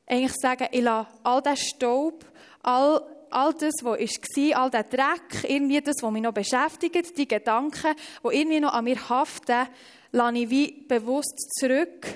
eigentlich 0.07 0.35
sagen, 0.35 0.69
ich 0.71 0.83
lasse 0.83 1.09
all 1.23 1.41
den 1.43 1.57
Staub, 1.57 2.25
all, 2.63 3.01
all 3.31 3.55
das, 3.55 3.73
was 3.83 3.99
war, 3.99 4.63
all 4.63 4.71
der 4.71 4.85
Dreck, 4.85 5.45
irgendwie 5.49 5.81
das, 5.81 6.03
was 6.03 6.13
mich 6.13 6.23
noch 6.23 6.35
beschäftigt, 6.35 7.17
die 7.17 7.29
Gedanken, 7.29 7.95
die 8.23 8.37
irgendwie 8.37 8.61
noch 8.61 8.75
an 8.75 8.85
mir 8.85 9.09
haften, 9.09 9.69
lasse 10.11 10.37
ich 10.37 10.51
wie 10.51 10.73
bewusst 10.87 11.59
zurück 11.59 12.07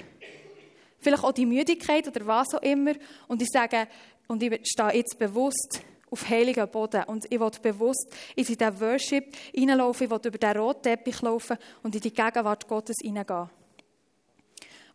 vielleicht 1.06 1.22
auch 1.22 1.32
die 1.32 1.46
Müdigkeit 1.46 2.08
oder 2.08 2.26
was 2.26 2.52
auch 2.52 2.62
immer. 2.62 2.92
Und 3.28 3.40
ich 3.40 3.48
sage, 3.48 3.86
und 4.26 4.42
ich 4.42 4.60
stehe 4.64 4.96
jetzt 4.96 5.16
bewusst 5.16 5.82
auf 6.10 6.28
heiligen 6.28 6.68
Boden. 6.68 7.04
Und 7.04 7.26
ich 7.30 7.38
will 7.38 7.50
bewusst 7.62 8.12
in 8.34 8.44
diesen 8.44 8.80
Worship 8.80 9.36
hineinlaufen, 9.54 10.04
ich 10.04 10.10
will 10.10 10.20
über 10.24 10.38
den 10.38 10.56
roten 10.56 10.82
Teppich 10.82 11.22
laufen 11.22 11.58
und 11.84 11.94
in 11.94 12.00
die 12.00 12.12
Gegenwart 12.12 12.66
Gottes 12.66 12.96
hineingehen. 13.00 13.48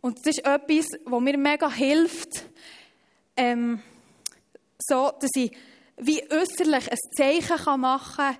Und 0.02 0.18
das 0.18 0.36
ist 0.36 0.44
etwas, 0.44 0.86
was 1.06 1.20
mir 1.20 1.38
mega 1.38 1.70
hilft, 1.70 2.44
ähm, 3.36 3.80
so, 4.78 5.12
dass 5.18 5.30
ich 5.34 5.52
wie 5.96 6.22
äußerlich 6.30 6.90
ein 6.90 6.98
Zeichen 7.16 7.80
machen 7.80 8.16
kann, 8.16 8.36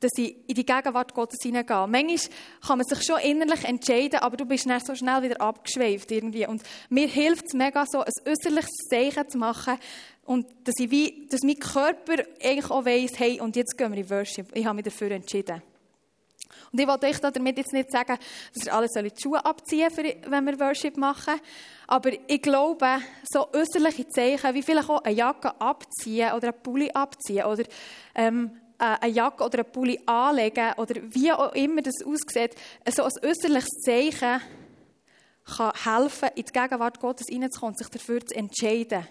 dass 0.00 0.12
ich 0.16 0.36
in 0.46 0.54
die 0.54 0.66
Gegenwart 0.66 1.14
Gottes 1.14 1.38
hineingehe. 1.42 1.86
Manchmal 1.86 2.36
kann 2.66 2.78
man 2.78 2.86
sich 2.86 3.02
schon 3.04 3.20
innerlich 3.20 3.64
entscheiden, 3.64 4.20
aber 4.20 4.36
du 4.36 4.44
bist 4.44 4.66
nicht 4.66 4.86
so 4.86 4.94
schnell 4.94 5.22
wieder 5.22 5.40
abgeschweift 5.40 6.10
irgendwie. 6.10 6.46
Und 6.46 6.62
mir 6.90 7.08
hilft 7.08 7.46
es 7.46 7.54
mega 7.54 7.84
so, 7.86 8.00
ein 8.00 8.12
äußerliches 8.26 8.88
Zeichen 8.90 9.28
zu 9.28 9.38
machen 9.38 9.78
und 10.24 10.46
dass, 10.64 10.74
ich 10.78 10.90
wie, 10.90 11.26
dass 11.30 11.42
mein 11.42 11.58
Körper 11.58 12.24
eigentlich 12.42 12.70
auch 12.70 12.84
weiss, 12.84 13.18
hey, 13.18 13.40
und 13.40 13.56
jetzt 13.56 13.78
gehen 13.78 13.92
wir 13.92 13.98
in 13.98 14.10
Worship. 14.10 14.54
Ich 14.54 14.66
habe 14.66 14.76
mich 14.76 14.84
dafür 14.84 15.10
entschieden. 15.12 15.62
Und 16.72 16.80
ich 16.80 16.86
wollte 16.86 17.06
euch 17.06 17.18
damit 17.20 17.56
jetzt 17.56 17.72
nicht 17.72 17.90
sagen, 17.90 18.18
dass 18.52 18.66
ihr 18.66 18.74
alle 18.74 18.88
die 18.88 19.22
Schuhe 19.22 19.44
abziehen 19.44 19.88
sollt, 19.90 20.30
wenn 20.30 20.44
wir 20.44 20.58
Worship 20.58 20.96
machen. 20.96 21.40
Aber 21.86 22.10
ich 22.26 22.42
glaube, 22.42 22.98
so 23.30 23.46
äußerliche 23.52 24.08
Zeichen, 24.08 24.54
wie 24.54 24.62
vielleicht 24.62 24.90
auch 24.90 25.02
eine 25.02 25.14
Jacke 25.14 25.58
abziehen 25.60 26.32
oder 26.32 26.48
einen 26.48 26.62
Pulli 26.62 26.90
abziehen 26.90 27.44
oder 27.44 27.64
ähm, 28.14 28.50
äh, 28.50 28.65
eine 28.78 29.12
Jacke 29.12 29.44
oder 29.44 29.58
einen 29.60 29.72
Pulli 29.72 30.00
anlegen 30.06 30.72
oder 30.76 30.94
wie 31.10 31.32
auch 31.32 31.52
immer 31.54 31.82
das 31.82 31.94
aussieht, 32.04 32.54
so 32.88 33.04
ein 33.04 33.10
äußerliches 33.22 33.70
Zeichen 33.84 34.40
kann 35.44 35.72
helfen, 35.84 36.28
in 36.34 36.44
die 36.44 36.52
Gegenwart 36.52 37.00
Gottes 37.00 37.28
hineinzukommen 37.28 37.74
und 37.74 37.78
sich 37.78 37.88
dafür 37.88 38.24
zu 38.24 38.34
entscheiden. 38.34 39.06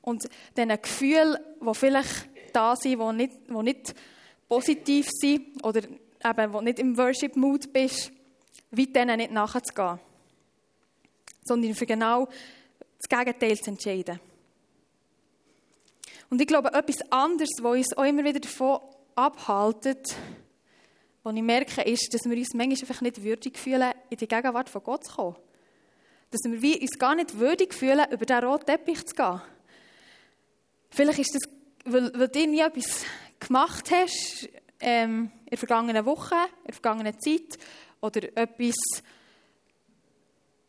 Und 0.00 0.28
diesen 0.56 0.82
Gefühlen, 0.82 1.36
die 1.60 1.74
vielleicht 1.74 2.28
da 2.52 2.74
sind, 2.74 3.00
die 3.00 3.12
nicht, 3.12 3.32
die 3.48 3.62
nicht 3.62 3.94
positiv 4.48 5.08
sind 5.10 5.64
oder 5.64 5.82
eben, 5.84 6.52
wo 6.52 6.60
nicht 6.60 6.78
im 6.78 6.96
Worship-Mood 6.96 7.72
bist, 7.72 8.12
wie 8.70 8.86
denen 8.86 9.18
nicht 9.18 9.32
nachzugehen. 9.32 10.00
Sondern 11.44 11.74
für 11.74 11.86
genau 11.86 12.28
das 12.98 13.08
Gegenteil 13.08 13.58
zu 13.58 13.70
entscheiden. 13.70 14.20
Und 16.32 16.40
ich 16.40 16.46
glaube, 16.46 16.72
etwas 16.72 16.96
anderes, 17.12 17.50
was 17.60 17.76
uns 17.76 17.94
auch 17.94 18.04
immer 18.04 18.24
wieder 18.24 18.40
davon 18.40 18.80
abhaltet, 19.14 20.16
was 21.22 21.34
ich 21.34 21.42
merke, 21.42 21.82
ist, 21.82 22.08
dass 22.14 22.24
wir 22.24 22.34
uns 22.34 22.54
manchmal 22.54 22.88
einfach 22.88 23.02
nicht 23.02 23.22
würdig 23.22 23.58
fühlen, 23.58 23.92
in 24.08 24.16
die 24.16 24.26
Gegenwart 24.26 24.70
von 24.70 24.82
Gott 24.82 25.04
zu 25.04 25.14
kommen. 25.14 25.36
Dass 26.30 26.40
wir 26.46 26.80
uns 26.80 26.98
gar 26.98 27.14
nicht 27.16 27.38
würdig 27.38 27.74
fühlen, 27.74 28.06
über 28.10 28.24
diesen 28.24 28.44
roten 28.44 28.64
Teppich 28.64 29.04
zu 29.04 29.14
gehen. 29.14 29.42
Vielleicht 30.88 31.18
ist 31.18 31.34
das, 31.34 31.42
weil, 31.84 32.10
weil 32.18 32.28
du 32.28 32.46
nie 32.46 32.60
etwas 32.60 33.04
gemacht 33.38 33.90
hast 33.90 34.48
ähm, 34.80 35.30
in 35.44 35.50
der 35.50 35.58
vergangenen 35.58 36.06
Woche, 36.06 36.36
in 36.60 36.68
der 36.68 36.72
vergangenen 36.72 37.20
Zeit 37.20 37.58
oder 38.00 38.34
etwas 38.38 38.76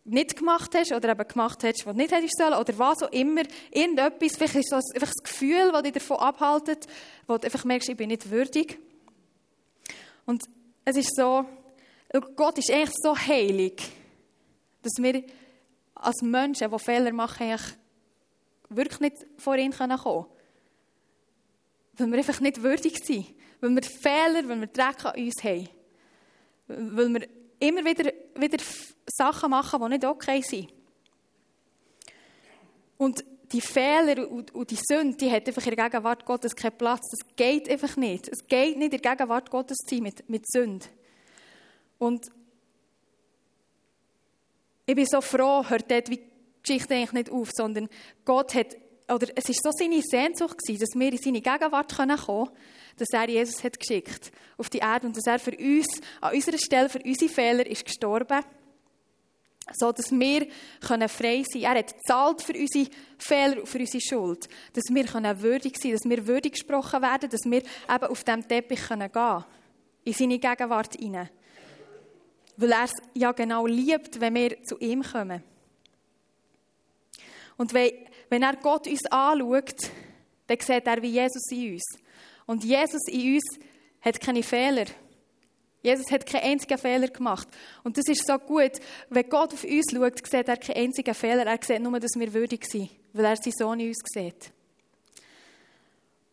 nicht 0.06 0.38
gemacht 0.38 0.76
hast 0.76 0.92
oder 0.92 1.10
eben 1.10 1.28
gemacht 1.28 1.64
hast, 1.64 1.86
was 1.86 1.96
nicht 1.96 2.12
hättest 2.12 2.38
sollen 2.38 2.56
oder 2.56 2.78
was 2.78 3.04
auch 3.04 3.12
immer, 3.12 3.44
irgendetwas, 3.72 4.36
vielleicht 4.36 4.56
ist 4.56 4.72
das 4.72 4.92
einfach 4.94 5.14
das 5.14 5.24
Gefühl, 5.24 5.72
das 5.72 5.84
dich 5.84 5.94
davon 5.94 6.18
abhaltet, 6.18 6.88
wo 7.28 7.38
du 7.38 7.46
einfach 7.46 7.64
merkst, 7.64 7.90
ich 7.90 7.98
bin 7.98 8.10
nicht 8.10 8.30
würdig. 8.30 8.80
Und 10.26 10.44
es 10.86 10.98
ist 10.98 11.16
so, 11.16 11.46
Gott 12.36 12.58
ist 12.58 12.70
eigentlich 12.70 12.96
so 13.02 13.18
heilig, 13.18 13.82
dass 14.82 14.94
wir 14.98 15.24
als 15.96 16.22
Menschen, 16.22 16.70
die 16.70 16.80
Fehler 16.80 17.14
machen, 17.14 17.44
eigentlich 17.44 17.74
wirklich 18.70 19.00
nicht 19.00 19.18
vor 19.38 19.56
ihn 19.56 19.72
kommen 19.72 19.98
können. 19.98 20.26
Weil 21.98 22.12
wir 22.12 22.18
einfach 22.18 22.40
nicht 22.40 22.62
würdig 22.62 23.04
sind. 23.04 23.28
Weil 23.62 23.76
wir 23.76 23.84
Fehler, 23.84 24.48
weil 24.48 24.60
wir 24.60 24.68
Dreck 24.68 25.06
an 25.06 25.16
uns 25.16 25.44
haben. 25.44 25.70
Weil 26.68 27.10
wir 27.10 27.28
immer 27.60 27.86
wieder, 27.86 28.12
wieder 28.36 28.58
Sachen 29.08 29.50
machen, 29.52 29.82
die 29.82 29.90
nicht 29.90 30.06
okay 30.06 30.42
sind. 30.42 30.72
Und 32.98 33.24
die 33.52 33.62
Fehler 33.62 34.30
und, 34.30 34.52
die 34.72 34.80
Sünde, 34.82 35.16
die 35.18 35.32
hat 35.32 35.48
einfach 35.48 35.66
in 35.66 35.76
der 35.76 35.90
Gegenwart 35.90 36.26
Gottes 36.26 36.56
keinen 36.56 36.78
Platz. 36.78 37.10
Das 37.12 37.36
geht 37.36 37.70
einfach 37.70 37.96
nicht. 37.98 38.28
Es 38.28 38.48
geht 38.48 38.78
nicht 38.78 38.94
in 38.94 39.02
der 39.02 39.12
Gegenwart 39.12 39.52
Gottes 39.52 39.78
zu 39.78 39.96
sein 39.96 40.04
mit, 40.04 40.28
mit 40.28 40.50
Sünde. 40.50 40.86
Und 42.00 42.28
ich 44.86 44.96
bin 44.96 45.06
so 45.06 45.22
froh, 45.22 45.64
hört 45.70 45.90
dort 45.90 46.08
die 46.08 46.22
Geschichte 46.62 46.96
eigentlich 46.96 47.14
nicht 47.14 47.30
auf, 47.30 47.50
sondern 47.54 47.90
Gott 48.26 48.56
hat, 48.56 48.76
oder 49.10 49.28
es 49.36 49.48
ist 49.48 49.62
so 49.64 49.72
seine 49.72 50.02
Sehnsucht 50.02 50.58
gewesen, 50.58 50.82
dass 50.82 51.00
wir 51.00 51.12
in 51.12 51.18
seine 51.18 51.42
Gegenwart 51.42 51.96
kommen 51.96 52.18
können, 52.18 52.50
dass 52.98 53.10
er 53.12 53.30
Jesus 53.30 53.64
hat 53.64 53.80
geschickt 53.80 54.32
auf 54.58 54.70
die 54.70 54.80
Erde 54.80 55.08
und 55.08 55.16
dass 55.16 55.26
er 55.26 55.40
für 55.40 55.56
uns, 55.56 56.02
an 56.22 56.34
unserer 56.34 56.58
Stelle, 56.58 56.90
für 56.90 57.02
unsere 57.04 57.32
Fehler 57.32 57.66
ist 57.68 57.86
gestorben 57.86 58.44
so 59.72 59.92
dass 59.92 60.12
wir 60.12 60.48
können 60.86 61.10
frei 61.10 61.44
sein 61.44 61.62
können. 61.62 61.64
Er 61.64 61.80
hat 61.80 61.94
gezahlt 61.94 62.42
für 62.42 62.54
unsere 62.54 62.90
Fehler 63.18 63.66
für 63.66 63.80
unsere 63.80 64.02
Schuld. 64.02 64.50
Dass 64.74 64.84
wir 64.90 65.06
können 65.06 65.42
würdig 65.42 65.78
sein 65.78 65.94
dass 65.94 66.04
wir 66.04 66.28
würdig 66.28 66.54
gesprochen 66.54 67.02
werden, 67.02 67.30
dass 67.30 67.46
wir 67.46 67.62
eben 67.62 68.04
auf 68.04 68.24
diesem 68.24 68.48
Teppich 68.48 68.82
können 68.88 69.12
gehen 69.12 69.46
In 70.04 70.14
seine 70.14 70.40
Gegenwart 70.40 70.96
hinein. 70.96 71.30
Weil 72.58 72.72
er 72.72 72.84
es 72.84 72.94
ja 73.14 73.32
genau 73.32 73.66
liebt, 73.66 74.20
wenn 74.20 74.36
wir 74.36 74.62
zu 74.64 74.78
ihm 74.80 75.02
kommen. 75.02 75.42
Und 77.58 77.74
wenn 77.74 78.42
er 78.44 78.56
Gott 78.58 78.88
uns 78.88 79.06
anschaut, 79.06 79.92
dann 80.48 80.60
sieht 80.60 80.88
er 80.88 81.02
wie 81.02 81.12
Jesus 81.12 81.52
in 81.52 81.74
uns. 81.74 81.84
Und 82.46 82.64
Jesus 82.64 83.08
in 83.08 83.36
uns 83.36 83.60
hat 84.02 84.20
keine 84.20 84.44
Fehler. 84.44 84.86
Jesus 85.84 86.10
hat 86.10 86.26
keinen 86.26 86.44
einzigen 86.44 86.78
Fehler 86.78 87.10
gemacht. 87.10 87.48
Und 87.84 87.98
das 87.98 88.08
ist 88.08 88.26
so 88.26 88.38
gut. 88.40 88.72
Wenn 89.10 89.30
Gott 89.30 89.54
auf 89.54 89.66
uns 89.66 89.92
schaut, 89.92 90.26
sieht 90.26 90.48
er 90.48 90.58
keinen 90.58 90.78
einzigen 90.78 91.14
Fehler. 91.14 91.46
Er 91.46 91.60
sieht 91.62 91.82
nur, 91.82 92.00
dass 92.00 92.18
wir 92.18 92.34
würdig 92.34 92.66
sind, 92.66 92.90
weil 93.12 93.26
er 93.26 93.36
seinen 93.36 93.52
Sohn 93.52 93.80
in 93.82 93.90
uns 93.90 94.00
sieht. 94.06 94.52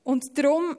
Und 0.04 0.38
darum 0.38 0.76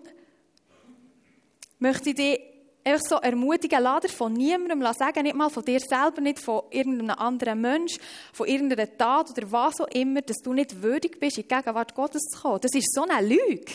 möchte 1.79 2.11
ich 2.11 2.15
dich 2.15 2.39
einfach 2.83 3.05
so 3.07 3.15
ermutigen, 3.15 3.83
lass 3.83 4.11
von 4.11 4.33
niemandem 4.33 4.81
sagen, 4.93 5.23
nicht 5.23 5.35
mal 5.35 5.49
von 5.49 5.65
dir 5.65 5.79
selber, 5.79 6.21
nicht 6.21 6.39
von 6.39 6.63
irgendeinem 6.71 7.17
anderen 7.17 7.59
Mensch, 7.61 7.97
von 8.33 8.47
irgendeiner 8.47 8.97
Tat 8.97 9.31
oder 9.31 9.51
was 9.51 9.81
auch 9.81 9.87
immer, 9.87 10.21
dass 10.21 10.37
du 10.37 10.53
nicht 10.53 10.81
würdig 10.81 11.19
bist, 11.19 11.37
in 11.37 11.43
die 11.43 11.53
Gegenwart 11.53 11.93
Gottes 11.93 12.21
zu 12.21 12.41
kommen. 12.41 12.61
Das 12.61 12.73
ist 12.73 12.93
so 12.93 13.05
eine 13.07 13.27
Lüge. 13.27 13.71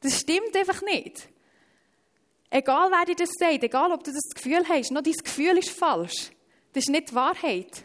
Das 0.00 0.20
stimmt 0.20 0.56
einfach 0.56 0.80
nicht. 0.82 1.28
Egal, 2.54 2.90
wer 2.90 3.06
dir 3.06 3.14
das 3.14 3.30
sagt, 3.38 3.64
egal, 3.64 3.92
ob 3.92 4.04
du 4.04 4.12
das 4.12 4.34
Gefühl 4.34 4.62
hast, 4.68 4.90
noch 4.90 5.00
dein 5.00 5.14
Gefühl 5.14 5.56
ist 5.56 5.70
falsch. 5.70 6.32
Das 6.74 6.84
ist 6.84 6.90
nicht 6.90 7.08
die 7.08 7.14
Wahrheit. 7.14 7.84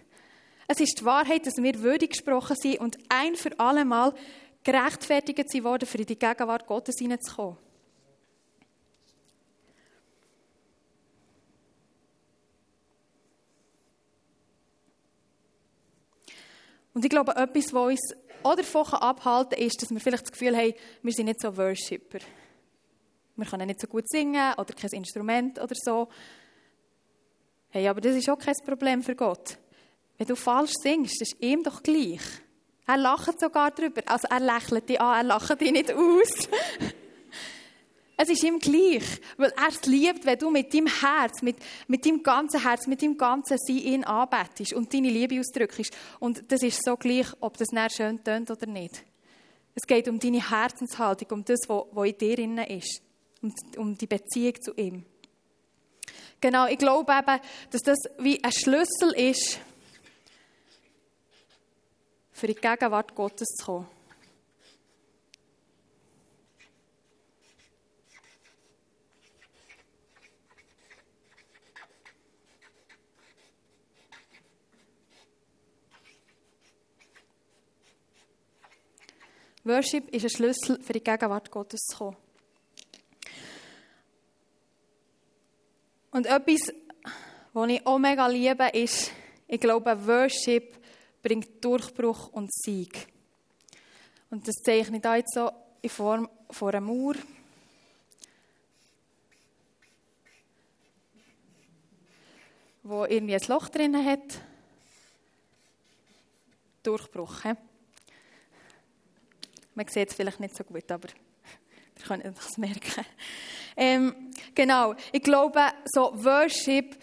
Es 0.68 0.82
ist 0.82 1.00
die 1.00 1.06
Wahrheit, 1.06 1.48
dass 1.48 1.56
wir 1.56 1.82
würdig 1.82 2.10
gesprochen 2.10 2.58
sind 2.58 2.82
und 2.82 2.98
ein 3.08 3.38
für 3.38 3.58
alle 3.62 3.86
Mal 3.86 4.14
gerechtfertigt 4.66 5.50
sind 5.50 5.64
worden, 5.64 5.88
für 5.88 5.98
in 5.98 6.06
die 6.06 6.20
Gegenwart 6.20 6.68
Gottes 6.68 6.96
hineinzukommen. 7.00 7.56
Und 16.94 17.06
ich 17.06 17.10
glaube, 17.10 17.38
etwas, 17.38 17.74
was 17.74 17.86
uns 17.86 18.16
auch 18.44 18.56
davon 18.56 18.84
abhalten 19.00 19.52
kann, 19.52 19.66
ist, 19.66 19.82
dass 19.82 19.92
wir 19.92 20.02
vielleicht 20.02 20.24
das 20.24 20.32
Gefühl 20.34 20.58
haben, 20.58 20.74
wir 21.04 21.14
sind 21.14 21.28
nicht 21.28 21.40
so 21.40 21.56
Worshipper. 21.56 22.20
Wir 23.38 23.46
können 23.46 23.68
nicht 23.68 23.80
so 23.80 23.88
gut 23.88 24.10
singen 24.10 24.54
oder 24.58 24.74
kein 24.74 24.92
Instrument 24.92 25.60
oder 25.60 25.76
so. 25.76 26.10
Hey, 27.70 27.88
aber 27.88 28.02
das 28.02 28.16
ist 28.16 28.30
auch 28.30 28.40
kein 28.40 28.56
Problem 28.66 29.04
für 29.04 29.16
Gott. 29.16 29.58
Wenn 30.18 30.28
du 30.28 30.36
falsch 30.36 30.74
singst, 30.82 31.22
ist 31.22 31.36
ihm 31.40 31.64
doch 31.64 31.84
gleich. 31.84 32.22
Er 32.88 32.98
lacht 32.98 33.40
sogar 33.40 33.72
darüber. 33.72 34.02
Also 34.08 34.28
er 34.30 34.40
lächelt 34.40 34.90
dich 34.90 35.00
an, 35.00 35.18
er 35.18 35.24
lacht 35.24 35.62
dich 35.62 35.72
nicht 35.72 35.94
aus. 35.94 36.50
Es 38.20 38.30
ist 38.30 38.44
ihm 38.44 38.58
gleich, 38.58 39.04
weil 39.38 39.54
er 39.56 39.68
es 39.68 39.86
liebt, 39.86 40.26
wenn 40.26 40.40
du 40.40 40.50
mit 40.50 40.74
deinem 40.74 40.88
Herz, 40.88 41.44
mit, 41.44 41.58
mit 41.88 42.04
deinem 42.04 42.24
ganzen 42.24 42.64
Herz, 42.64 42.88
mit 42.88 43.04
deinem 43.04 43.16
ganzen 43.16 43.60
Sein 43.60 43.78
ihn 43.78 44.04
anbetest 44.04 44.74
und 44.74 44.92
deine 44.92 45.12
Liebe 45.12 45.40
ausdrückst. 45.40 45.96
Und 46.20 46.52
das 46.52 46.64
ist 46.64 46.84
so 46.84 46.98
gleich, 46.98 47.28
ob 47.42 47.58
das 47.58 47.68
näher 47.68 47.92
schön 47.92 48.24
tönt 48.24 48.50
oder 48.50 48.66
nicht. 48.66 49.04
Es 49.76 49.86
geht 49.86 50.08
um 50.08 50.18
deine 50.18 50.50
Herzenshaltung, 50.50 51.28
um 51.30 51.46
das, 51.46 51.60
was 51.70 52.08
in 52.08 52.18
dir 52.18 52.36
drin 52.36 52.58
ist. 52.58 53.04
Um, 53.42 53.54
um 53.78 53.98
die 53.98 54.08
Beziehung 54.08 54.62
zu 54.62 54.74
ihm. 54.76 55.06
Genau, 56.42 56.68
ich 56.68 56.78
glaube 56.78 57.12
eben, 57.12 57.40
dass 57.72 57.82
das 57.82 57.98
wie 58.20 58.44
ein 58.44 58.52
Schlüssel 58.52 59.12
ist, 59.16 59.60
für 62.32 62.48
die 62.48 62.56
Gegenwart 62.56 63.16
Gottes 63.16 63.48
zu 63.58 63.66
kommen. 63.66 63.88
Worship 79.64 80.08
ist 80.14 80.24
ein 80.24 80.30
Schlüssel 80.30 80.82
für 80.82 80.94
die 80.94 81.04
Gegenwart 81.04 81.52
Gottes 81.52 81.82
zu 81.82 81.98
kommen. 81.98 82.27
Und 86.18 86.26
etwas, 86.26 86.74
was 87.54 87.70
ich 87.70 87.86
auch 87.86 88.00
mega 88.00 88.26
liebe, 88.26 88.68
ist, 88.70 89.12
ich 89.48 89.62
glaube, 89.62 90.08
Worship 90.08 90.76
bringt 91.22 91.64
Durchbruch 91.64 92.30
und 92.30 92.52
Sieg. 92.52 93.08
Und 94.32 94.48
das 94.48 94.56
zeichne 94.66 94.98
ich 94.98 95.04
da 95.04 95.16
jetzt 95.16 95.36
so 95.36 95.52
in 95.80 95.92
Form 95.92 96.28
von 96.50 96.70
einer 96.70 96.82
Mauer. 96.82 97.14
wo 102.82 103.06
irgendwie 103.06 103.36
ein 103.36 103.48
Loch 103.48 103.70
drin 103.70 104.04
hat. 104.04 104.42
Durchbruch. 106.82 107.44
He? 107.44 107.54
Man 109.76 109.88
sieht 109.88 110.10
es 110.10 110.16
vielleicht 110.16 110.40
nicht 110.40 110.56
so 110.56 110.64
gut, 110.64 110.90
aber 110.92 111.10
ihr 111.10 112.06
könnt 112.08 112.26
es 112.26 112.58
merken. 112.58 113.06
Ähm, 113.80 114.32
genau, 114.58 114.96
ich 115.12 115.22
glaube, 115.22 115.62
so 115.86 116.12
Worship, 116.16 116.98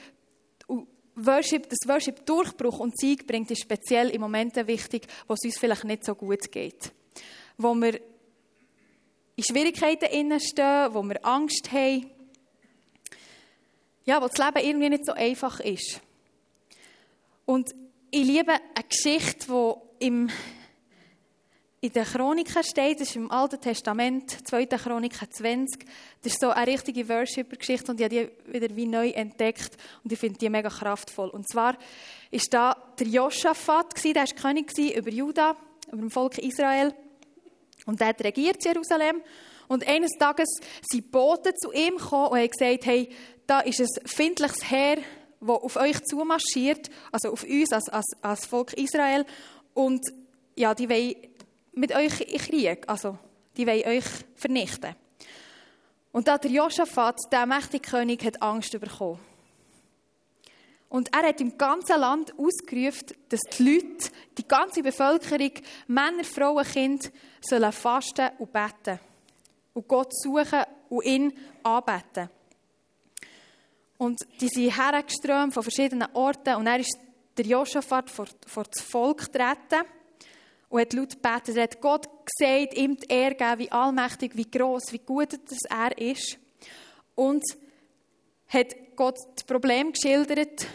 Worship, 1.15 1.69
das 1.71 1.79
Worship 1.87 2.27
Durchbruch 2.27 2.81
und 2.81 2.99
Sieg 2.99 3.27
bringt, 3.27 3.51
ist 3.51 3.63
speziell 3.63 4.11
in 4.11 4.21
Momenten 4.21 4.67
wichtig, 4.67 5.07
wo 5.29 5.35
es 5.35 5.45
uns 5.45 5.57
vielleicht 5.57 5.85
nicht 5.85 6.05
so 6.05 6.15
gut 6.15 6.51
geht. 6.51 6.93
Wo 7.57 7.73
wir 7.75 8.01
in 9.37 9.45
Schwierigkeiten 9.45 10.41
stehen, 10.41 10.93
wo 10.93 11.03
wir 11.05 11.25
Angst 11.25 11.71
haben. 11.73 12.11
Ja, 14.05 14.21
wo 14.21 14.27
das 14.27 14.37
Leben 14.37 14.69
irgendwie 14.69 14.91
nicht 14.91 15.07
so 15.07 15.13
einfach 15.13 15.61
ist. 15.61 16.01
Und 17.47 17.75
ich 18.11 18.25
liebe 18.25 18.53
eine 18.53 18.85
Geschichte, 18.89 19.47
die 19.47 20.07
im 20.07 20.29
in 21.85 21.93
den 21.93 22.05
Chroniken 22.05 22.65
steht, 22.65 22.99
das 22.99 23.11
ist 23.11 23.17
im 23.17 23.31
Alten 23.31 23.61
Testament, 23.61 24.49
2. 24.49 24.65
Chroniken 24.69 25.31
20. 25.31 25.85
Das 26.23 26.33
ist 26.33 26.41
so 26.41 26.49
eine 26.49 26.67
richtige 26.67 27.07
Worshipper-Geschichte 27.07 27.93
und 27.93 28.01
ich 28.01 28.05
habe 28.05 28.31
die 28.47 28.53
wieder 28.55 28.75
wie 28.75 28.87
neu 28.87 29.11
entdeckt 29.11 29.77
und 30.03 30.11
ich 30.11 30.19
finde 30.19 30.39
die 30.39 30.49
mega 30.49 30.71
kraftvoll. 30.71 31.29
Und 31.29 31.47
zwar 31.47 31.77
ist 32.31 32.55
da 32.55 32.75
der 32.99 33.07
Josaphat, 33.07 34.03
der 34.03 34.15
war 34.15 34.25
König 34.25 34.73
über 34.79 35.11
Juda, 35.11 35.57
über 35.93 36.01
das 36.01 36.13
Volk 36.15 36.39
Israel 36.39 36.95
und 37.85 38.01
der 38.01 38.19
regiert 38.19 38.65
Jerusalem. 38.65 39.21
Und 39.69 39.87
eines 39.87 40.13
Tages 40.19 40.49
sind 40.91 41.13
Boten 41.13 41.53
zu 41.55 41.71
ihm 41.71 41.99
gekommen 41.99 42.29
und 42.29 42.39
haben 42.39 42.51
gesagt, 42.51 42.87
hey, 42.87 43.11
da 43.47 43.61
ist 43.61 43.83
ein 43.83 43.89
findliches 44.07 44.71
Heer, 44.71 44.97
das 45.39 45.51
auf 45.51 45.77
euch 45.77 46.03
zumarschiert, 46.05 46.89
also 47.13 47.31
auf 47.31 47.45
uns 47.45 47.73
als, 47.73 47.91
als, 47.91 48.07
als 48.23 48.47
Volk 48.47 48.73
Israel. 48.73 49.27
Und 49.75 50.01
ja, 50.57 50.75
die 50.75 50.89
wollen 50.89 51.34
mit 51.75 51.95
euch 51.95 52.21
in 52.21 52.39
Krieg. 52.39 52.85
Also, 52.89 53.19
die 53.57 53.67
wollen 53.67 53.87
euch 53.87 54.05
vernichten. 54.35 54.95
Und 56.13 56.29
da 56.29 56.39
der 56.39 56.51
Josaphat, 56.51 57.19
der 57.33 57.47
mächtige 57.47 57.91
König, 57.91 58.25
hat 58.25 58.41
Angst 58.41 58.79
bekommen. 58.79 59.19
Und 60.89 61.13
er 61.13 61.27
hat 61.27 61.41
im 61.41 61.59
ganzen 61.59 61.99
Land 61.99 62.33
ausgerufen, 62.39 63.09
dass 63.29 63.41
die 63.59 63.65
Leute, 63.65 64.11
die 64.39 64.47
ganze 64.47 64.81
Bevölkerung, 64.81 65.51
Männer, 65.89 66.23
Frauen, 66.23 66.65
Kinder, 66.65 67.09
sollen 67.41 67.73
fasten 67.73 68.31
und 68.39 68.53
beten. 68.53 69.01
Und 69.73 69.89
Gott 69.89 70.17
suchen 70.17 70.63
und 70.89 71.05
ihn 71.05 71.33
anbeten. 71.65 72.31
Und 73.99 74.21
die 74.41 74.49
sind 74.49 74.77
hergeströmt 74.77 75.53
von 75.53 75.65
verschiedenen 75.65 76.09
Orten. 76.15 76.55
Und 76.55 76.69
er 76.69 76.79
ist 76.79 76.97
der 77.37 77.47
Josaphat 77.47 78.09
vor, 78.09 78.27
vor 78.47 78.63
das 78.63 78.81
Volk 78.85 79.33
getreten 79.33 79.85
und 80.75 80.81
hat 80.81 80.93
laut 80.93 81.11
gebetet. 81.11 81.57
Er 81.57 81.63
hat 81.63 81.81
Gott 81.81 82.09
gesagt, 82.27 82.75
ihm 82.75 82.97
die 82.97 83.07
Ehre 83.07 83.37
gegeben, 83.37 83.59
wie 83.61 83.71
allmächtig, 83.71 84.37
wie 84.37 84.51
groß, 84.51 84.91
wie 84.91 84.99
gut 84.99 85.33
dass 85.33 85.59
er 85.71 85.97
ist. 85.97 86.37
Und 87.15 87.45
hat 88.49 88.75
Gott 88.97 89.17
das 89.37 89.45
Problem 89.45 89.93
geschildert, 89.93 90.67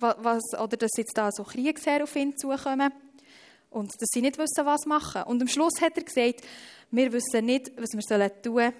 was, 0.00 0.42
oder 0.60 0.76
dass 0.76 0.90
jetzt 0.96 1.16
da 1.16 1.30
so 1.30 1.44
Kriegsherren 1.44 2.02
auf 2.02 2.16
ihn 2.16 2.36
zukommen 2.36 2.92
und 3.70 3.92
dass 4.00 4.08
sie 4.12 4.20
nicht 4.20 4.36
wissen, 4.36 4.66
was 4.66 4.84
machen. 4.86 5.22
Und 5.22 5.40
am 5.40 5.46
Schluss 5.46 5.80
hat 5.80 5.96
er 5.96 6.02
gesagt, 6.02 6.40
wir 6.90 7.12
wissen 7.12 7.44
nicht, 7.44 7.70
was 7.76 7.92
wir 7.92 8.32
tun 8.42 8.54
sollen, 8.54 8.72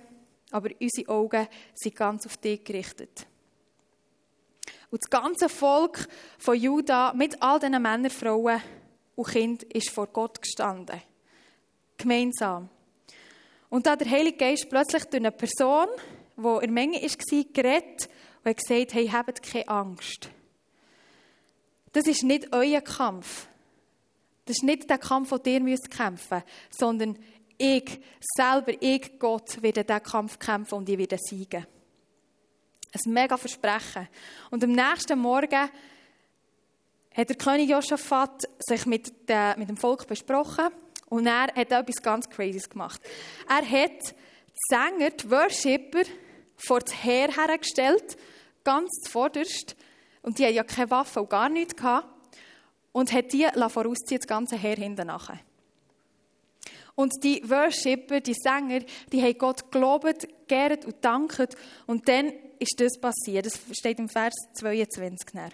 aber 0.51 0.71
unsere 0.81 1.09
Augen 1.11 1.47
sind 1.77 1.95
ganz 1.95 2.27
auf 2.27 2.39
dich 2.39 2.65
gerichtet. 2.65 3.25
Und 4.91 5.01
das 5.01 5.11
ganze 5.11 5.49
Volk 5.49 6.09
von 6.39 6.57
Juda 6.57 7.13
mit 7.15 7.41
all 7.41 7.61
diesen 7.61 7.81
Männern, 7.81 8.11
Frauen, 8.11 8.61
und 9.21 9.29
Kind 9.29 9.63
ist 9.65 9.91
vor 9.91 10.07
Gott 10.07 10.41
gestanden. 10.41 11.03
Gemeinsam. 11.99 12.71
Und 13.69 13.87
da 13.87 13.95
der 13.95 14.11
Heilige 14.11 14.39
Geist 14.39 14.71
plötzlich 14.71 15.05
durch 15.05 15.21
eine 15.21 15.31
Person, 15.31 15.89
die 16.37 16.43
in 16.43 16.61
der 16.61 16.71
Menge 16.71 17.03
war, 17.03 17.45
geredet 17.53 18.09
und 18.45 18.57
gesagt, 18.57 18.95
hey, 18.95 19.09
habt 19.09 19.43
keine 19.43 19.69
Angst. 19.69 20.31
Das 21.93 22.07
ist 22.07 22.23
nicht 22.23 22.49
euer 22.53 22.81
Kampf. 22.81 23.47
Das 24.47 24.57
ist 24.57 24.65
nicht 24.65 24.89
der 24.89 24.97
Kampf, 24.97 25.39
den 25.43 25.69
ihr 25.69 25.77
kämpfen 25.77 26.39
müsst, 26.39 26.79
sondern 26.79 27.19
ich 27.59 28.01
selber, 28.21 28.73
ich 28.81 29.19
Gott, 29.19 29.61
werde 29.63 29.85
diesen 29.85 30.03
Kampf 30.03 30.39
kämpfen 30.39 30.77
und 30.77 30.89
ich 30.89 30.97
werde 30.97 31.19
siegen. 31.19 31.67
Ein 32.93 33.13
mega 33.13 33.37
Versprechen. 33.37 34.09
Und 34.51 34.65
am 34.65 34.73
nächsten 34.73 35.19
Morgen 35.19 35.69
hat 37.21 37.29
der 37.29 37.37
König 37.37 37.69
Josaphat 37.69 38.49
sich 38.59 38.87
mit, 38.87 39.29
der, 39.29 39.57
mit 39.59 39.69
dem 39.69 39.77
Volk 39.77 40.07
besprochen 40.07 40.69
und 41.09 41.27
er 41.27 41.43
hat 41.43 41.57
etwas 41.57 42.03
ganz 42.03 42.29
Crazyes 42.29 42.69
gemacht. 42.69 43.01
Er 43.49 43.57
hat 43.57 44.11
die 44.11 44.15
Sänger, 44.69 45.11
die 45.11 45.31
Worshipper, 45.31 46.03
vor 46.57 46.81
das 46.81 47.03
Heer 47.03 47.29
hergestellt, 47.35 48.17
ganz 48.65 48.91
zuvorderst, 49.05 49.77
und 50.23 50.39
die 50.39 50.45
hatten 50.45 50.57
ja 50.57 50.65
keine 50.65 50.91
Waffen 50.91 51.23
und 51.23 51.31
gar 51.31 51.49
nichts 51.49 51.77
gehabt, 51.77 52.07
und 52.93 53.13
hat 53.13 53.33
die 53.33 53.47
vorausziehen, 53.69 54.21
das 54.21 54.27
ganze 54.27 54.57
Heer 54.57 54.77
hinten 54.77 55.07
nachher. 55.07 55.39
Und 56.95 57.23
die 57.23 57.49
Worshipper, 57.49 58.21
die 58.21 58.35
Sänger, 58.35 58.81
die 59.11 59.23
haben 59.23 59.39
Gott 59.39 59.71
gelobt, 59.71 60.29
geehrt 60.49 60.85
und 60.85 60.97
dankt. 61.01 61.57
Und 61.87 62.07
dann 62.09 62.33
ist 62.59 62.79
das 62.79 63.01
passiert. 63.01 63.47
Das 63.47 63.59
steht 63.73 63.99
im 63.99 64.09
Vers 64.09 64.35
22. 64.55 65.17
Dann. 65.33 65.51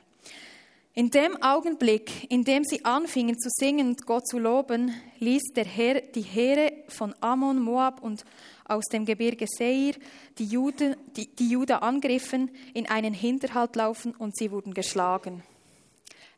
In 0.99 1.11
dem 1.11 1.37
Augenblick, 1.43 2.33
in 2.33 2.43
dem 2.43 2.65
sie 2.65 2.83
anfingen 2.87 3.39
zu 3.39 3.51
singen 3.51 3.89
und 3.89 4.07
Gott 4.07 4.27
zu 4.27 4.39
loben, 4.39 4.95
ließ 5.19 5.53
der 5.55 5.67
Herr 5.67 6.01
die 6.01 6.23
Heere 6.23 6.73
von 6.89 7.15
Ammon, 7.21 7.61
Moab 7.61 8.03
und 8.03 8.25
aus 8.65 8.87
dem 8.87 9.05
Gebirge 9.05 9.45
Seir, 9.47 9.93
die 10.39 10.47
Juden, 10.47 10.97
die, 11.15 11.27
die 11.27 11.51
Juda 11.51 11.81
angriffen, 11.81 12.51
in 12.73 12.89
einen 12.89 13.13
Hinterhalt 13.13 13.77
laufen 13.77 14.15
und 14.15 14.39
sie 14.39 14.51
wurden 14.51 14.73
geschlagen. 14.73 15.43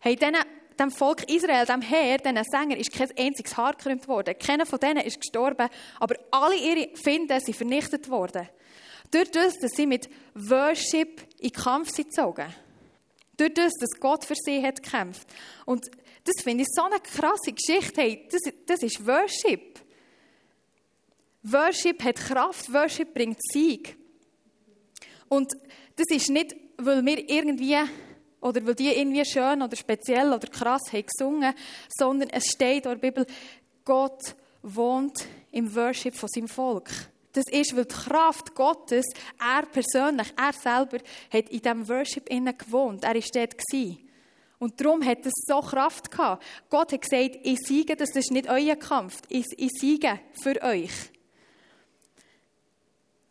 Hey, 0.01 0.17
denen, 0.17 0.43
dem 0.77 0.91
Volk 0.91 1.31
Israel, 1.31 1.65
dem 1.65 1.81
Herr, 1.81 2.19
diesen 2.19 2.43
Sänger, 2.43 2.79
ist 2.79 2.93
kein 2.93 3.17
einziges 3.17 3.57
Haar 3.57 3.75
gekrümmt 3.75 4.09
worden. 4.09 4.35
Keiner 4.41 4.67
von 4.67 4.81
denen 4.81 5.05
ist 5.05 5.21
gestorben, 5.21 5.69
aber 6.01 6.17
alle 6.33 6.57
ihre 6.57 6.97
Finden 6.97 7.39
sind 7.39 7.55
vernichtet 7.55 8.11
worden. 8.11 8.49
Durch 9.13 9.31
das, 9.31 9.57
dass 9.61 9.71
sie 9.71 9.87
mit 9.87 10.11
Worship 10.35 11.23
in 11.39 11.53
Kampf 11.53 11.91
sind 11.91 12.09
gezogen. 12.09 12.53
Durch 13.39 13.55
das, 13.55 13.73
dass 13.81 13.99
Gott 13.99 14.25
für 14.25 14.35
sie 14.35 14.63
hat 14.63 14.83
gekämpft. 14.83 15.27
Und 15.65 15.87
das 16.25 16.43
finde 16.43 16.65
ich 16.65 16.69
so 16.71 16.83
eine 16.83 17.01
krasse 17.01 17.53
Geschichte. 17.53 18.03
Hey, 18.03 18.29
das, 18.31 18.43
das 18.67 18.83
ist 18.83 19.07
Worship. 19.07 19.81
Worship 21.45 22.05
hat 22.05 22.17
Kraft, 22.17 22.71
Worship 22.73 23.15
bringt 23.15 23.39
Sieg. 23.51 23.97
Und 25.29 25.53
das 25.97 26.07
ist 26.11 26.29
nicht, 26.29 26.55
weil 26.77 27.05
wir 27.07 27.31
irgendwie 27.31 27.79
oder 28.41 28.65
weil 28.67 28.75
die 28.75 28.89
irgendwie 28.89 29.25
schön 29.25 29.63
oder 29.63 29.77
speziell 29.77 30.33
oder 30.33 30.47
krass 30.49 30.93
haben 30.93 31.05
gesungen, 31.07 31.55
sondern 31.89 32.31
es 32.31 32.47
steht 32.47 32.87
in 32.87 32.93
der 32.93 32.97
Bibel, 32.97 33.27
Gott 33.85 34.37
wohnt 34.63 35.27
im 35.51 35.75
Worship 35.75 36.15
von 36.15 36.29
seinem 36.29 36.49
Volk. 36.49 36.91
Das 37.33 37.45
ist, 37.51 37.77
weil 37.77 37.85
die 37.85 37.95
Kraft 37.95 38.55
Gottes, 38.55 39.07
er 39.39 39.67
persönlich, 39.67 40.33
er 40.37 40.53
selber, 40.53 40.99
hat 41.33 41.49
in 41.51 41.61
diesem 41.61 41.89
Worship 41.89 42.29
innen 42.29 42.57
gewohnt. 42.57 43.05
Er 43.05 43.15
war 43.15 43.23
dort. 43.35 43.55
Und 44.59 44.81
darum 44.81 45.05
hat 45.05 45.25
es 45.25 45.33
so 45.47 45.61
Kraft 45.61 46.11
gehabt. 46.11 46.45
Gott 46.69 46.93
hat 46.93 47.03
gesagt, 47.03 47.39
ich 47.43 47.59
siege, 47.61 47.95
das 47.95 48.11
ist 48.17 48.33
nicht 48.33 48.49
euer 48.49 48.77
Kampf. 48.77 49.21
Ich, 49.29 49.47
ich 49.57 49.71
siege 49.79 50.19
für 50.43 50.61
euch. 50.63 50.91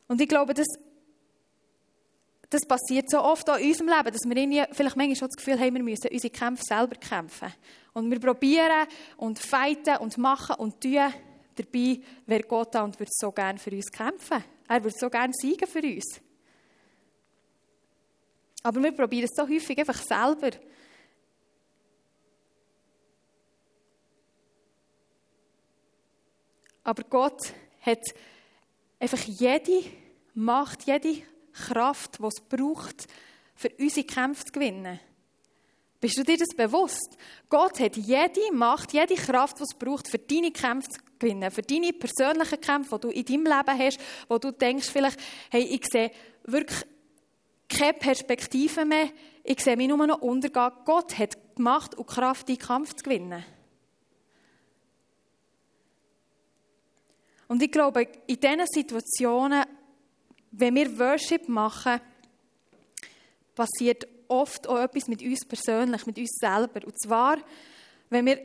Und 0.08 0.22
ich 0.22 0.30
glaube, 0.30 0.54
das, 0.54 0.68
das 2.50 2.66
passiert 2.66 3.10
so 3.10 3.20
oft 3.20 3.50
auch 3.50 3.58
in 3.58 3.70
unserem 3.70 3.90
Leben, 3.90 4.12
dass 4.12 4.22
wir 4.24 4.68
vielleicht 4.72 4.96
manchmal 4.96 5.16
schon 5.18 5.28
das 5.28 5.36
Gefühl 5.36 5.60
haben, 5.60 5.76
wir 5.76 5.84
müssen 5.84 6.08
unsere 6.10 6.32
Kämpfe 6.32 6.64
selber 6.66 6.96
kämpfen. 6.96 7.54
Und 7.92 8.10
wir 8.10 8.20
probieren 8.20 8.88
und 9.18 9.40
fighten 9.40 9.98
und 9.98 10.18
machen 10.18 10.56
und 10.56 10.80
tun. 10.80 11.14
Dabei 11.58 12.00
wäre 12.28 12.43
Gott 12.43 12.76
da 12.76 12.84
und 12.84 13.00
würde 13.00 13.12
so 13.13 13.32
gerne 13.32 13.58
für 13.58 13.72
uns 13.72 13.91
kämpfen. 13.91 14.43
Er 14.67 14.84
würde 14.84 14.96
so 14.98 15.10
gerne 15.10 15.34
siegen 15.34 15.67
für 15.67 15.82
uns. 15.82 16.22
Aber 18.62 18.84
wir 18.84 18.91
probieren 18.91 19.26
es 19.26 19.36
so 19.36 19.48
häufig 19.48 19.78
einfach 19.80 20.02
selber. 20.02 20.52
Aber 26.84 27.04
Gott 27.04 27.54
hat 27.82 28.04
einfach 29.00 29.24
jede 29.24 29.84
Macht, 30.36 30.84
jede 30.86 31.24
Kraft, 31.52 32.20
die 32.20 32.26
es 32.26 32.39
braucht, 32.39 33.08
für 33.56 33.72
unsere 33.80 34.06
Kämpfe 34.06 34.46
zu 34.46 34.52
gewinnen. 34.52 35.00
Bist 36.00 36.18
du 36.18 36.24
dir 36.24 36.38
das 36.38 36.56
bewusst? 36.56 37.18
Gott 37.50 37.80
hat 37.80 37.98
jede 37.98 38.54
Macht, 38.54 38.94
jede 38.94 39.16
Kraft, 39.16 39.60
die 39.60 39.64
es 39.64 39.78
braucht, 39.78 40.08
für 40.08 40.20
deine 40.20 40.52
Kämpfe 40.52 40.90
zu 40.90 41.00
gewinnen, 41.18 41.50
für 41.50 41.64
deine 41.64 41.92
persönlichen 41.92 42.62
Kämpfe, 42.62 43.00
die 43.00 43.02
du 43.02 43.10
in 43.10 43.26
deinem 43.26 43.46
Leben 43.46 43.80
hast, 43.80 44.00
wo 44.28 44.38
du 44.38 44.52
denkst 44.52 44.90
vielleicht, 44.90 45.20
hey, 45.50 45.64
ich 45.64 45.86
sehe 45.92 46.12
wirklich 46.44 46.86
keine 47.68 47.94
Perspektive 47.94 48.86
mehr, 48.86 49.10
ich 49.44 49.60
sehe 49.60 49.76
mich 49.76 49.88
nur 49.88 50.06
noch 50.06 50.22
untergehen. 50.22 50.72
Gott 50.86 51.18
hat 51.18 51.38
die 51.58 51.62
Macht 51.62 51.96
und 51.96 52.08
Kraft, 52.08 52.48
deinen 52.48 52.60
Kampf 52.60 52.94
zu 52.94 53.04
gewinnen. 53.04 53.44
Und 57.48 57.64
ich 57.64 57.72
glaube, 57.72 58.08
in 58.28 58.40
diesen 58.40 58.68
Situationen, 58.68 59.64
wenn 60.52 60.76
wir 60.76 61.00
Worship 61.00 61.48
machen, 61.48 62.02
passiert 63.56 64.08
oft 64.30 64.68
auch 64.68 64.80
etwas 64.80 65.08
mit 65.08 65.22
uns 65.22 65.46
persönlich, 65.46 66.06
mit 66.06 66.18
uns 66.18 66.38
selber. 66.40 66.86
Und 66.86 67.00
zwar, 67.00 67.38
wenn 68.10 68.26
wir 68.26 68.38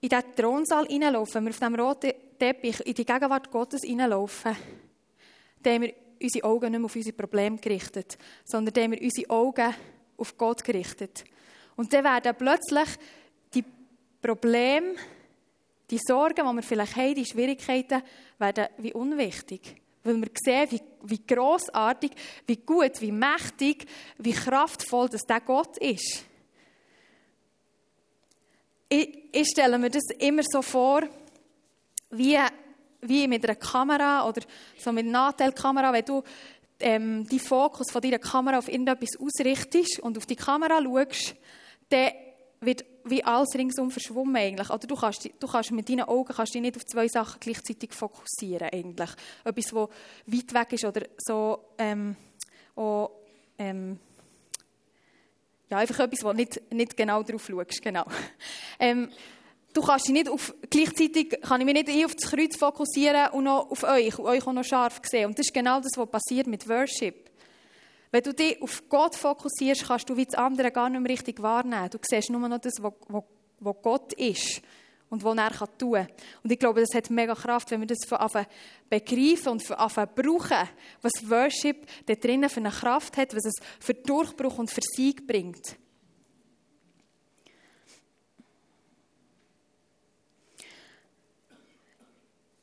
in 0.00 0.08
diesen 0.08 0.34
Thronsaal 0.36 0.86
hineinlaufen, 0.86 1.34
wenn 1.34 1.44
wir 1.44 1.50
auf 1.50 1.58
diesem 1.58 1.74
roten 1.74 2.12
Teppich 2.38 2.80
in 2.80 2.94
die 2.94 3.04
Gegenwart 3.04 3.50
Gottes 3.50 3.82
hineinlaufen, 3.82 4.56
dann 5.62 5.74
haben 5.74 5.82
wir 5.82 5.94
unsere 6.22 6.44
Augen 6.44 6.70
nicht 6.70 6.80
mehr 6.80 6.86
auf 6.86 6.96
unsere 6.96 7.16
Probleme 7.16 7.58
gerichtet, 7.58 8.18
sondern 8.44 8.74
dann 8.74 8.84
haben 8.84 8.92
wir 8.92 9.02
unsere 9.02 9.30
Augen 9.30 9.74
auf 10.16 10.36
Gott 10.36 10.62
gerichtet. 10.64 11.24
Und 11.76 11.92
dann 11.92 12.04
werden 12.04 12.34
plötzlich 12.36 12.88
die 13.54 13.64
Probleme, 14.22 14.94
die 15.90 15.98
Sorgen, 15.98 16.46
die 16.46 16.56
wir 16.56 16.62
vielleicht 16.62 16.96
haben, 16.96 17.14
die 17.14 17.26
Schwierigkeiten, 17.26 18.02
werden 18.38 18.68
wie 18.78 18.92
unwichtig. 18.92 19.83
Weil 20.04 20.20
wir 20.20 20.30
sehen, 20.34 20.70
wie, 20.70 20.80
wie 21.02 21.26
grossartig, 21.26 22.12
wie 22.46 22.56
gut, 22.56 23.00
wie 23.00 23.12
mächtig, 23.12 23.86
wie 24.18 24.32
kraftvoll 24.32 25.08
dass 25.08 25.22
der 25.22 25.40
Gott 25.40 25.78
ist. 25.78 26.24
Ich, 28.88 29.18
ich 29.32 29.48
stelle 29.48 29.78
mir 29.78 29.90
das 29.90 30.04
immer 30.18 30.42
so 30.44 30.62
vor, 30.62 31.02
wie, 32.10 32.38
wie 33.00 33.26
mit 33.26 33.44
einer 33.44 33.56
Kamera 33.56 34.28
oder 34.28 34.42
so 34.78 34.92
mit 34.92 35.04
einer 35.04 35.12
Nachteilkamera, 35.12 35.92
wenn 35.92 36.04
du 36.04 36.22
ähm, 36.80 37.26
die 37.26 37.38
Fokus 37.38 37.90
von 37.90 38.02
deiner 38.02 38.18
Kamera 38.18 38.58
auf 38.58 38.68
irgendetwas 38.68 39.18
ausrichtest 39.18 40.00
und 40.00 40.18
auf 40.18 40.26
die 40.26 40.36
Kamera 40.36 40.80
schaust, 40.82 41.34
dann 41.88 42.12
wird 42.60 42.84
wie 43.04 43.22
alles 43.22 43.54
ringsum 43.54 43.90
verschwommen 43.90 44.36
eigentlich. 44.36 44.70
Oder 44.70 44.86
du 44.86 44.94
kannst, 44.94 45.28
du 45.38 45.46
kannst 45.46 45.70
mit 45.72 45.88
deinen 45.88 46.02
Augen 46.02 46.32
kannst 46.34 46.54
dich 46.54 46.62
nicht 46.62 46.76
auf 46.76 46.84
zwei 46.86 47.08
Sachen 47.08 47.38
gleichzeitig 47.40 47.92
fokussieren 47.92 48.68
eigentlich. 48.72 49.10
Etwas, 49.44 49.74
was 49.74 49.88
weit 50.26 50.54
weg 50.54 50.72
ist 50.72 50.84
oder 50.84 51.02
so 51.18 51.58
ähm, 51.78 52.16
auch, 52.76 53.10
ähm, 53.58 53.98
ja, 55.70 55.78
einfach 55.78 55.98
etwas, 56.00 56.24
wo 56.24 56.32
nicht, 56.32 56.60
nicht 56.72 56.96
genau 56.96 57.22
drauf 57.22 57.46
schaust, 57.46 57.82
genau. 57.82 58.04
Ähm, 58.80 59.08
du 59.72 59.82
kannst 59.82 60.08
dich 60.08 60.14
nicht 60.14 60.28
auf, 60.28 60.52
gleichzeitig 60.68 61.40
kann 61.42 61.60
ich 61.60 61.64
mich 61.64 61.74
nicht 61.74 62.04
auf 62.04 62.14
das 62.14 62.30
Kreuz 62.30 62.56
fokussieren 62.56 63.30
und 63.30 63.44
noch 63.44 63.70
auf 63.70 63.84
euch 63.84 64.18
euch 64.18 64.46
auch 64.46 64.52
noch 64.52 64.64
scharf 64.64 65.00
sehen. 65.04 65.26
Und 65.26 65.38
das 65.38 65.46
ist 65.46 65.54
genau 65.54 65.80
das, 65.80 65.92
was 65.96 66.10
passiert 66.10 66.48
mit 66.48 66.68
Worship. 66.68 67.23
Wenn 68.14 68.22
du 68.22 68.32
dich 68.32 68.62
auf 68.62 68.88
Gott 68.88 69.16
fokussierst, 69.16 69.88
kannst 69.88 70.08
du 70.08 70.16
wie 70.16 70.24
das 70.24 70.36
andere 70.36 70.70
gar 70.70 70.88
nicht 70.88 71.00
mehr 71.00 71.10
richtig 71.10 71.42
wahrnehmen. 71.42 71.90
Du 71.90 71.98
siehst 72.00 72.30
nur 72.30 72.48
noch 72.48 72.60
das, 72.60 72.74
was 72.80 73.74
Gott 73.82 74.12
ist 74.12 74.62
und 75.10 75.24
was 75.24 75.36
er 75.36 75.76
tun 75.76 75.94
kann. 75.94 76.06
Und 76.44 76.52
ich 76.52 76.58
glaube, 76.60 76.78
das 76.78 76.94
hat 76.94 77.10
mega 77.10 77.34
Kraft, 77.34 77.72
wenn 77.72 77.80
wir 77.80 77.88
das 77.88 78.06
von 78.06 78.18
Anfang 78.18 78.46
begreifen 78.88 79.48
und 79.48 79.64
von 79.64 79.74
Anfang 79.74 80.08
brauchen, 80.14 80.68
was 81.02 81.28
Worship 81.28 81.88
da 82.06 82.14
drinnen 82.14 82.48
für 82.48 82.60
eine 82.60 82.70
Kraft 82.70 83.16
hat, 83.16 83.34
was 83.34 83.46
es 83.46 83.54
für 83.80 83.94
Durchbruch 83.94 84.58
und 84.58 84.70
für 84.70 84.82
Sieg 84.94 85.26
bringt. 85.26 85.74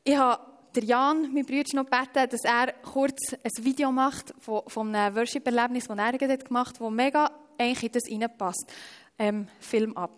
Ich 0.05 0.15
habe 0.15 0.50
der 0.75 0.83
Jan, 0.83 1.33
mein 1.33 1.45
Bruder, 1.45 1.63
noch 1.73 1.85
gebeten, 1.85 2.29
dass 2.29 2.43
er 2.43 2.73
kurz 2.81 3.33
ein 3.33 3.65
Video 3.65 3.91
macht 3.91 4.33
von, 4.39 4.95
einem 4.95 5.15
Worship-Erlebnis, 5.15 5.87
das 5.87 5.97
er 5.97 6.37
gemacht 6.37 6.79
hat, 6.79 6.81
das 6.81 6.91
mega 6.91 7.31
in 7.57 7.91
das 7.91 8.03
reinpasst. 8.09 8.71
Ähm, 9.19 9.47
Film 9.59 9.95
ab. 9.97 10.11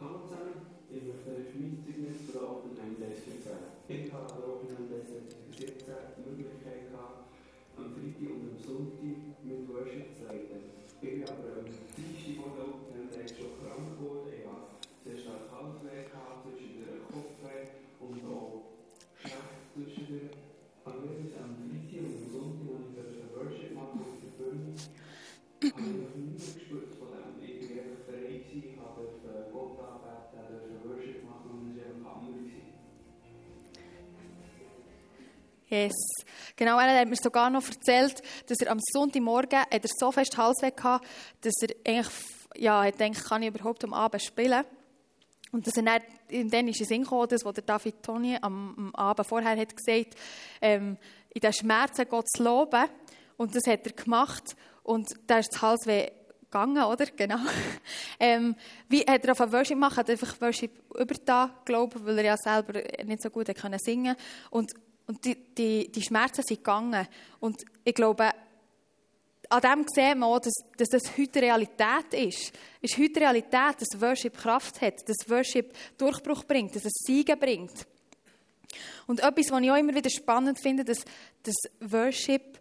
Hallo 0.00 0.18
zusammen, 0.18 0.49
Yes. 35.84 35.92
Genau, 36.56 36.78
er 36.78 37.00
hat 37.00 37.08
mir 37.08 37.16
sogar 37.16 37.48
noch 37.48 37.66
erzählt, 37.66 38.22
dass 38.46 38.58
er 38.58 38.70
am 38.70 38.78
Sonntagmorgen 38.92 39.60
hat 39.60 39.72
er 39.72 39.90
so 39.96 40.12
fest 40.12 40.36
Hals 40.36 40.60
weg 40.62 40.82
hatte, 40.82 41.06
dass 41.40 41.54
er 41.62 41.74
eigentlich, 41.86 42.14
ja, 42.56 42.82
hat 42.82 42.98
gedacht, 42.98 43.24
kann 43.24 43.42
ich 43.42 43.48
überhaupt 43.48 43.82
am 43.84 43.94
Abend 43.94 44.22
spielen? 44.22 44.64
Und 45.52 45.66
er 45.66 45.82
dann, 45.82 46.50
dann 46.50 46.68
ist 46.68 46.80
es 46.80 46.88
Sinn 46.88 47.02
gekommen, 47.02 47.28
das, 47.28 47.44
was 47.44 47.54
der 47.54 47.64
David 47.64 48.02
Toni 48.02 48.36
am, 48.40 48.74
am 48.76 48.94
Abend 48.94 49.26
vorher 49.26 49.56
hat 49.56 49.76
gesagt, 49.76 50.16
ähm, 50.60 50.96
in 51.32 51.40
den 51.40 51.52
Schmerzen 51.52 52.08
Gott 52.08 52.28
zu 52.28 52.42
loben. 52.42 52.84
Und 53.36 53.54
das 53.56 53.66
hat 53.66 53.86
er 53.86 53.92
gemacht. 53.92 54.54
Und 54.82 55.08
da 55.26 55.38
ist 55.38 55.48
das 55.52 55.62
Halsweh 55.62 56.10
gegangen, 56.42 56.82
oder? 56.84 57.06
Genau. 57.06 57.38
Ähm, 58.22 58.54
wie 58.90 59.00
hat 59.00 59.24
er 59.24 59.32
auf 59.32 59.40
Worship 59.52 59.76
gemacht? 59.76 59.96
Hat 59.96 60.10
einfach 60.10 60.38
Worship 60.42 60.72
übertan, 60.94 61.52
glaube 61.64 62.04
weil 62.04 62.18
er 62.18 62.24
ja 62.24 62.36
selber 62.36 62.82
nicht 63.02 63.22
so 63.22 63.30
gut 63.30 63.46
singen 63.46 64.14
konnte. 64.14 64.16
Und, 64.50 64.72
und 65.10 65.24
die, 65.24 65.34
die, 65.34 65.90
die 65.90 66.02
Schmerzen 66.02 66.44
sind 66.44 66.58
gegangen. 66.58 67.04
Und 67.40 67.64
ich 67.82 67.94
glaube, 67.94 68.30
an 69.48 69.60
dem 69.60 69.84
sehen 69.92 70.20
wir 70.20 70.26
auch, 70.26 70.38
dass, 70.38 70.54
dass 70.76 70.88
das 70.88 71.18
heute 71.18 71.42
Realität 71.42 72.14
ist. 72.14 72.52
Ist 72.80 72.96
heute 72.96 73.18
Realität, 73.18 73.74
dass 73.80 74.00
Worship 74.00 74.36
Kraft 74.36 74.80
hat, 74.80 75.08
dass 75.08 75.28
Worship 75.28 75.74
Durchbruch 75.98 76.44
bringt, 76.44 76.76
dass 76.76 76.84
es 76.84 76.92
Siegen 77.04 77.36
bringt. 77.40 77.88
Und 79.08 79.18
etwas, 79.18 79.50
was 79.50 79.60
ich 79.60 79.70
auch 79.72 79.76
immer 79.76 79.92
wieder 79.96 80.10
spannend 80.10 80.60
finde, 80.60 80.84
dass, 80.84 81.04
dass 81.42 81.56
Worship 81.80 82.60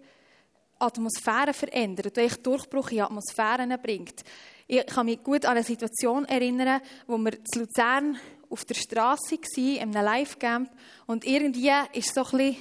Atmosphäre 0.79 1.53
verändert 1.53 2.17
echt 2.17 2.43
Durchbruch 2.43 2.89
in 2.89 3.01
Atmosphären 3.01 3.79
bringt. 3.79 4.23
Ich 4.65 4.83
kann 4.87 5.05
mich 5.05 5.21
gut 5.21 5.45
an 5.45 5.51
eine 5.51 5.63
Situation 5.63 6.25
erinnern, 6.25 6.81
wo 7.05 7.19
wir 7.19 7.33
zu 7.45 7.59
Luzern 7.59 8.17
auf 8.49 8.65
der 8.65 8.75
Straße 8.75 9.37
waren, 9.37 9.75
in 9.75 9.95
einem 9.95 10.05
Live-Camp 10.05 10.71
und 11.05 11.25
irgendwie 11.25 11.71
ist 11.93 12.13
so 12.13 12.23
ein 12.23 12.31
bisschen 12.31 12.57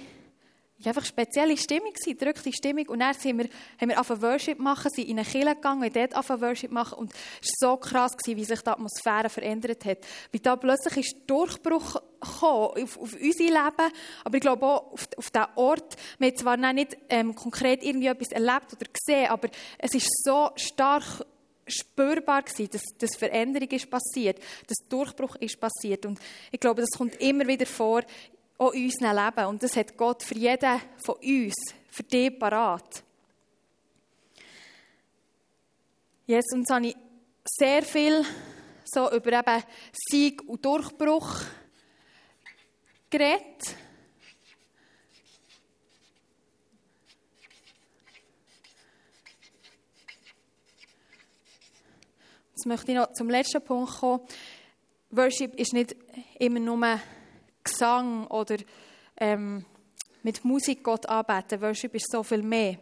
war 0.79 0.90
einfach 0.90 1.05
spezielle 1.05 1.57
Stimmung, 1.57 1.92
eine 2.07 2.14
drückte 2.14 2.53
Stimmung. 2.53 2.88
Und 2.88 3.01
dann 3.01 3.14
sind 3.14 3.38
wir, 3.38 3.48
haben 3.81 3.88
wir 3.88 3.98
angefangen 3.98 4.22
Worship 4.22 4.59
machen, 4.59 4.90
sind 4.90 5.09
in 5.09 5.18
eine 5.18 5.27
Kirche 5.27 5.55
gegangen 5.55 5.83
und 5.83 5.96
dort 5.96 6.14
angefangen 6.14 6.42
Worship 6.42 6.70
machen. 6.70 6.98
Und 6.98 7.12
es 7.42 7.53
war 7.61 7.72
so 7.72 7.77
krass, 7.79 8.12
wie 8.24 8.44
sich 8.44 8.61
die 8.61 8.70
Atmosphäre 8.70 9.29
verändert 9.29 9.85
hat. 9.85 9.98
Wie 10.31 10.38
da 10.38 10.57
plötzlich 10.57 11.07
ist 11.07 11.16
Durchbruch 11.27 11.96
auf, 12.20 12.42
auf 12.42 12.96
unser 12.96 13.44
Leben, 13.44 13.92
aber 14.24 14.35
ich 14.35 14.40
glaube 14.40 14.66
auch 14.66 14.92
auf, 14.92 15.09
auf 15.16 15.31
diesen 15.31 15.46
Ort. 15.57 15.96
Wir 16.18 16.29
haben 16.29 16.37
zwar 16.37 16.57
nicht 16.72 16.96
ähm, 17.09 17.35
konkret 17.35 17.83
irgendwie 17.83 18.07
etwas 18.07 18.31
erlebt 18.31 18.72
oder 18.72 18.87
gesehen, 18.92 19.31
aber 19.31 19.48
es 19.79 19.94
ist 19.94 20.09
so 20.24 20.51
stark 20.57 21.24
spürbar 21.68 22.42
gewesen, 22.42 22.70
dass, 22.72 22.83
dass 22.98 23.16
Veränderung 23.16 23.68
ist 23.68 23.90
passiert, 23.90 24.38
dass 24.66 24.88
Durchbruch 24.88 25.37
ist 25.37 25.61
passiert. 25.61 26.07
Und 26.07 26.18
ich 26.50 26.61
glaube, 26.61 26.81
das 26.81 26.90
kommt 26.96 27.20
immer 27.20 27.46
wieder 27.46 27.66
vor 27.66 28.02
auch 28.59 28.72
in 28.72 28.85
unserem 28.85 29.16
Leben. 29.16 29.46
Und 29.46 29.62
das 29.62 29.76
hat 29.76 29.96
Gott 29.96 30.22
für 30.22 30.35
jeden 30.35 30.81
von 31.04 31.14
uns, 31.16 31.54
für 31.90 32.02
dich 32.02 32.38
parat. 32.38 33.02
Jetzt 36.26 36.52
uns 36.52 36.68
habe 36.68 36.88
ich 36.88 36.96
sehr 37.44 37.83
viel 37.83 38.24
so 38.85 39.11
über 39.11 39.33
eben 39.33 39.62
Sieg 40.11 40.42
und 40.46 40.64
Durchbruch 40.64 41.40
geredet. 43.09 43.76
Jetzt 52.59 52.66
möchte 52.66 52.90
ich 52.90 52.99
noch 52.99 53.12
zum 53.12 53.31
letzten 53.31 53.62
Punkt 53.62 54.01
kommen. 54.01 54.21
Worship 55.11 55.55
ist 55.55 55.73
nicht 55.73 55.94
immer 56.40 56.59
nur 56.59 57.01
Gesang 57.62 58.27
oder 58.27 58.57
ähm, 59.16 59.64
mit 60.25 60.44
Musik 60.44 60.83
Gott 60.83 61.07
anbeten. 61.07 61.61
Worship 61.61 61.94
ist 61.94 62.11
so 62.11 62.25
viel 62.25 62.42
mehr. 62.42 62.79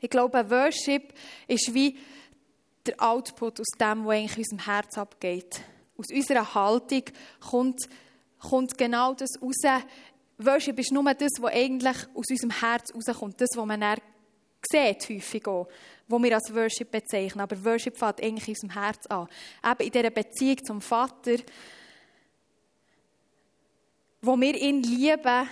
Ich 0.00 0.08
glaube, 0.08 0.48
Worship 0.48 1.12
ist 1.46 1.74
wie 1.74 1.98
der 2.86 2.94
Output 3.02 3.60
aus 3.60 3.66
dem, 3.78 4.06
was 4.06 4.14
eigentlich 4.14 4.38
unserem 4.38 4.64
Herz 4.64 4.96
abgeht. 4.96 5.60
Aus 5.98 6.06
unserer 6.10 6.54
Haltung 6.54 7.02
kommt, 7.50 7.86
kommt 8.38 8.78
genau 8.78 9.12
das 9.12 9.28
raus. 9.42 9.82
Worship 10.38 10.78
ist 10.78 10.90
nur 10.90 11.12
das, 11.12 11.32
was 11.38 11.52
eigentlich 11.52 11.96
aus 12.14 12.30
unserem 12.30 12.60
Herz 12.62 12.94
rauskommt. 12.94 13.38
Das, 13.38 13.50
was 13.56 13.66
man 13.66 13.82
dann 13.82 13.98
sieht, 14.62 15.06
häufig 15.10 15.46
auch, 15.46 15.68
was 16.08 16.22
wir 16.22 16.34
als 16.34 16.54
Worship 16.54 16.90
bezeichnen. 16.90 17.40
Aber 17.40 17.64
Worship 17.64 17.96
fängt 17.96 18.22
eigentlich 18.22 18.48
in 18.48 18.54
unserem 18.54 18.82
Herz 18.82 19.06
an. 19.06 19.28
Eben 19.64 19.86
in 19.86 19.92
dieser 19.92 20.10
Beziehung 20.10 20.64
zum 20.64 20.80
Vater, 20.80 21.36
wo 24.20 24.40
wir 24.40 24.54
ihn 24.54 24.82
lieben, 24.82 25.48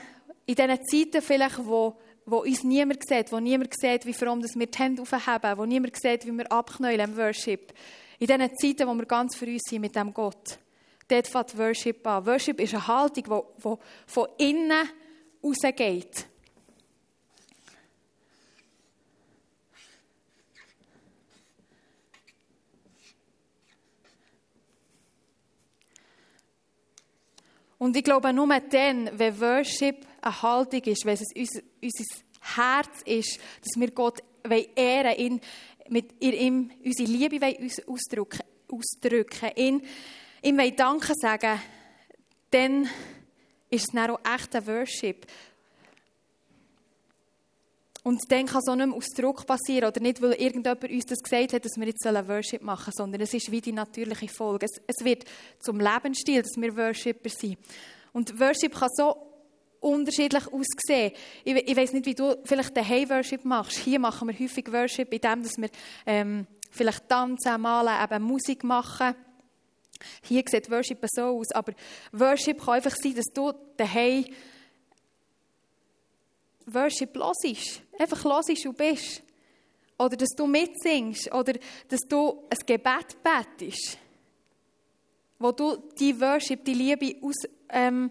in 0.46 0.54
diesen 0.54 0.84
Zeiten 0.84 1.22
vielleicht, 1.22 1.64
wo, 1.64 1.96
wo 2.26 2.38
uns 2.38 2.64
niemand 2.64 3.06
sieht, 3.06 3.30
wo 3.32 3.38
niemand 3.38 3.74
sieht, 3.78 4.06
wie 4.06 4.14
fromm 4.14 4.42
wir 4.42 4.66
die 4.66 4.78
Hände 4.78 5.02
aufheben, 5.02 5.58
wo 5.58 5.64
niemand 5.64 5.96
sieht, 6.00 6.26
wie 6.26 6.32
wir 6.32 6.50
abknäulen 6.50 7.10
im 7.10 7.16
Worship. 7.16 7.72
In 8.18 8.26
diesen 8.26 8.56
Zeiten, 8.56 8.88
wo 8.88 8.94
wir 8.94 9.06
ganz 9.06 9.36
für 9.36 9.46
uns 9.46 9.62
sind 9.68 9.80
mit 9.80 9.94
dem 9.94 10.12
Gott. 10.12 10.58
Dort 11.08 11.26
fängt 11.26 11.58
Worship 11.58 12.06
an. 12.06 12.26
Worship 12.26 12.60
ist 12.60 12.74
eine 12.74 12.86
Haltung, 12.86 13.24
die 13.24 13.76
von 14.06 14.28
innen 14.38 14.88
rausgeht. 15.42 16.26
Und 27.82 27.96
ich 27.96 28.04
glaube, 28.04 28.32
nur 28.32 28.46
dann, 28.60 29.10
wenn 29.18 29.40
Worship 29.40 30.06
eine 30.20 30.42
Haltung 30.42 30.82
ist, 30.82 31.04
wenn 31.04 31.14
es 31.14 31.32
unser, 31.34 31.62
unser 31.82 32.04
Herz 32.54 33.02
ist, 33.04 33.40
dass 33.60 33.74
wir 33.74 33.90
Gott 33.90 34.22
ehren 34.76 35.16
ihn 35.18 35.40
mit 35.88 36.22
ihm 36.22 36.70
unsere 36.84 37.10
Liebe 37.10 37.44
ausdrücken, 37.88 38.42
ausdrücken 38.70 39.50
ihn, 39.56 39.82
ihm 40.44 40.76
Danke 40.76 41.12
sagen, 41.16 41.60
dann 42.52 42.84
ist 43.68 43.88
es 43.88 43.92
dann 43.92 44.12
auch 44.12 44.20
echter 44.32 44.64
Worship. 44.64 45.26
Und 48.04 48.20
dann 48.30 48.46
kann 48.46 48.62
auch 48.66 48.74
nicht 48.74 48.86
mehr 48.88 48.96
aus 48.96 49.08
Druck 49.10 49.46
passieren 49.46 49.88
oder 49.88 50.00
nicht, 50.00 50.20
weil 50.20 50.32
irgendjemand 50.32 50.82
uns 50.84 51.06
das 51.06 51.20
gesagt 51.20 51.52
hat, 51.52 51.64
dass 51.64 51.76
wir 51.76 51.86
jetzt 51.86 52.04
Worship 52.04 52.62
machen 52.62 52.92
sollen, 52.92 53.10
sondern 53.10 53.20
es 53.20 53.34
ist 53.34 53.50
wie 53.50 53.60
die 53.60 53.72
natürliche 53.72 54.28
Folge. 54.28 54.66
Es, 54.66 54.80
es 54.86 55.04
wird 55.04 55.24
zum 55.60 55.78
Lebensstil, 55.78 56.42
dass 56.42 56.56
wir 56.56 56.76
Worshipper 56.76 57.30
sind. 57.30 57.58
Und 58.12 58.38
Worship 58.40 58.74
kann 58.74 58.88
so 58.94 59.16
unterschiedlich 59.80 60.44
aussehen. 60.46 61.12
Ich, 61.44 61.54
ich 61.54 61.76
weiß 61.76 61.92
nicht, 61.92 62.06
wie 62.06 62.14
du 62.14 62.36
vielleicht 62.44 62.76
den 62.76 62.84
Hey-Worship 62.84 63.44
machst. 63.44 63.78
Hier 63.78 64.00
machen 64.00 64.28
wir 64.28 64.38
häufig 64.38 64.72
Worship, 64.72 65.12
indem 65.12 65.44
wir 65.44 65.70
ähm, 66.06 66.46
vielleicht 66.70 67.08
tanzen, 67.08 67.60
malen, 67.60 68.02
eben 68.02 68.22
Musik 68.24 68.64
machen. 68.64 69.14
Hier 70.22 70.42
sieht 70.48 70.70
Worship 70.70 70.98
so 71.12 71.38
aus, 71.38 71.52
aber 71.52 71.72
Worship 72.12 72.64
kann 72.64 72.74
einfach 72.74 72.96
sein, 72.96 73.14
dass 73.14 73.26
du 73.32 73.52
daheim 73.76 74.24
Worship 76.66 77.16
hörst. 77.16 77.82
Einfach 77.98 78.24
hörst 78.24 78.66
und 78.66 78.76
bist. 78.76 79.22
Oder 79.98 80.16
dass 80.16 80.30
du 80.30 80.46
mitsingst. 80.46 81.32
Oder 81.32 81.54
dass 81.88 82.00
du 82.08 82.44
ein 82.50 82.58
Gebet 82.66 83.16
betest. 83.22 83.98
Wo 85.38 85.52
du 85.52 85.76
die 85.98 86.18
Worship, 86.20 86.64
die 86.64 86.74
Liebe 86.74 87.16
aus, 87.22 87.34
ähm, 87.68 88.10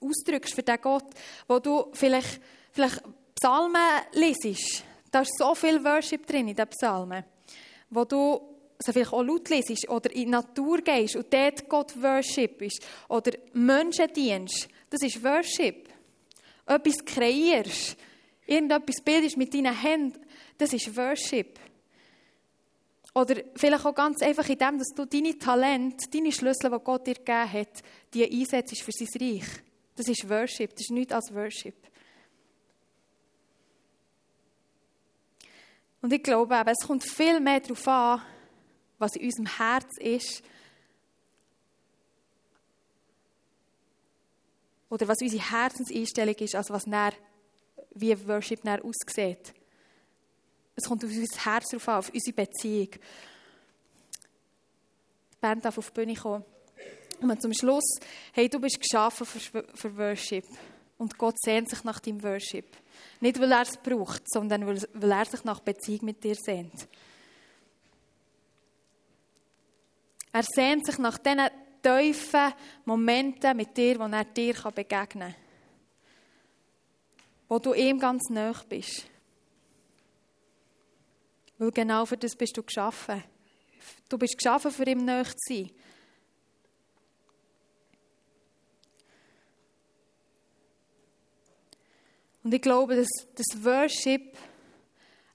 ausdrückst 0.00 0.54
für 0.54 0.62
den 0.62 0.80
Gott. 0.80 1.06
Wo 1.46 1.58
du 1.58 1.90
vielleicht, 1.92 2.40
vielleicht 2.72 3.02
Psalmen 3.34 4.02
lesest. 4.12 4.84
Da 5.10 5.20
ist 5.20 5.38
so 5.38 5.54
viel 5.54 5.82
Worship 5.84 6.26
drin 6.26 6.48
in 6.48 6.56
den 6.56 6.68
Psalmen. 6.68 7.24
Wo 7.90 8.04
du 8.04 8.54
so 8.78 8.92
vielleicht 8.92 9.12
auch 9.12 9.22
laut 9.22 9.48
lesest 9.48 9.88
oder 9.88 10.10
in 10.10 10.24
die 10.24 10.26
Natur 10.26 10.78
gehst 10.78 11.16
und 11.16 11.32
dort 11.32 11.68
Gott 11.68 12.02
worshipst. 12.02 12.82
Oder 13.08 13.32
Menschen 13.52 14.12
dienst. 14.12 14.68
Das 14.90 15.02
ist 15.02 15.22
Worship 15.22 15.83
etwas 16.66 17.04
kreierst, 17.04 17.96
irgendetwas 18.46 19.02
bildest 19.02 19.36
mit 19.36 19.52
deinen 19.54 19.78
Händen, 19.78 20.20
das 20.58 20.72
ist 20.72 20.96
Worship. 20.96 21.58
Oder 23.14 23.42
vielleicht 23.54 23.86
auch 23.86 23.94
ganz 23.94 24.22
einfach 24.22 24.48
in 24.48 24.58
dem, 24.58 24.78
dass 24.78 24.88
du 24.88 25.04
deine 25.04 25.38
Talente, 25.38 26.08
deine 26.10 26.32
Schlüssel, 26.32 26.70
die 26.70 26.84
Gott 26.84 27.06
dir 27.06 27.14
gegeben 27.14 27.52
hat, 27.52 27.82
die 28.12 28.24
einsetzt 28.24 28.82
für 28.82 28.90
sein 28.90 29.08
Reich. 29.20 29.46
Das 29.94 30.08
ist 30.08 30.28
Worship, 30.28 30.70
das 30.70 30.80
ist 30.80 30.90
nichts 30.90 31.12
als 31.12 31.32
Worship. 31.32 31.76
Und 36.02 36.12
ich 36.12 36.22
glaube 36.22 36.54
eben, 36.54 36.68
es 36.68 36.86
kommt 36.86 37.04
viel 37.04 37.38
mehr 37.40 37.60
darauf 37.60 37.88
an, 37.88 38.22
was 38.98 39.14
in 39.16 39.26
unserem 39.26 39.46
Herz 39.58 39.96
ist, 39.98 40.42
oder 44.88 45.08
was 45.08 45.20
unsere 45.20 45.50
Herzenseinstellung 45.50 46.34
ist, 46.36 46.54
als 46.54 46.70
was 46.70 46.86
näher, 46.86 47.12
wie 47.94 48.26
Worship 48.26 48.64
näher 48.64 48.82
aussieht. 48.84 49.54
Es 50.76 50.84
kommt 50.84 51.04
auf 51.04 51.10
unser 51.10 51.44
Herz 51.44 51.68
drauf 51.70 51.88
an, 51.88 51.98
auf 51.98 52.10
unsere 52.10 52.34
Beziehung. 52.34 52.90
Die 55.32 55.40
Band 55.40 55.64
darf 55.64 55.78
auf 55.78 55.90
die 55.90 56.00
Bühne 56.00 56.14
kommen. 56.14 56.44
Und 57.20 57.40
zum 57.40 57.54
Schluss, 57.54 57.98
hey, 58.32 58.48
du 58.48 58.58
bist 58.60 58.80
geschaffen 58.80 59.24
für, 59.26 59.64
für 59.74 59.96
Worship. 59.96 60.44
Und 60.98 61.16
Gott 61.18 61.40
sehnt 61.40 61.70
sich 61.70 61.84
nach 61.84 62.00
deinem 62.00 62.22
Worship. 62.22 62.76
Nicht, 63.20 63.40
weil 63.40 63.52
er 63.52 63.62
es 63.62 63.76
braucht, 63.76 64.22
sondern 64.30 64.66
weil, 64.66 64.82
weil 64.92 65.12
er 65.12 65.24
sich 65.24 65.44
nach 65.44 65.60
Beziehung 65.60 66.06
mit 66.06 66.22
dir 66.22 66.34
sehnt. 66.34 66.88
Er 70.32 70.42
sehnt 70.42 70.84
sich 70.86 70.98
nach 70.98 71.18
diesen 71.18 71.48
tiefen 71.84 72.52
Momente 72.84 73.54
mit 73.54 73.76
dir, 73.76 73.98
wo 73.98 74.04
er 74.04 74.24
dir 74.24 74.54
begegnen 74.74 75.32
kann. 75.32 75.34
wo 77.48 77.58
du 77.58 77.74
ihm 77.74 77.98
ganz 77.98 78.30
nah 78.30 78.52
bist. 78.68 79.06
Weil 81.58 81.70
genau 81.70 82.04
für 82.04 82.16
das 82.16 82.34
bist 82.34 82.56
du 82.56 82.62
geschaffen. 82.62 83.22
Du 84.08 84.18
bist 84.18 84.36
geschaffen, 84.36 84.70
für 84.70 84.86
ihm 84.86 85.04
nahe 85.04 85.24
zu 85.24 85.34
sein. 85.48 85.70
Und 92.42 92.52
ich 92.52 92.60
glaube, 92.60 92.96
dass 92.96 93.08
das 93.34 93.64
Worship 93.64 94.36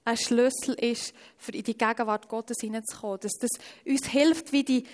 ein 0.04 0.16
Schlüssel 0.16 0.74
ist, 0.74 1.12
für 1.36 1.52
in 1.52 1.64
die 1.64 1.76
Gegenwart 1.76 2.28
Gottes 2.28 2.58
hineinzukommen. 2.60 3.20
Dass 3.20 3.32
das 3.32 3.50
uns 3.84 4.06
hilft, 4.06 4.52
wie 4.52 4.62
die, 4.62 4.84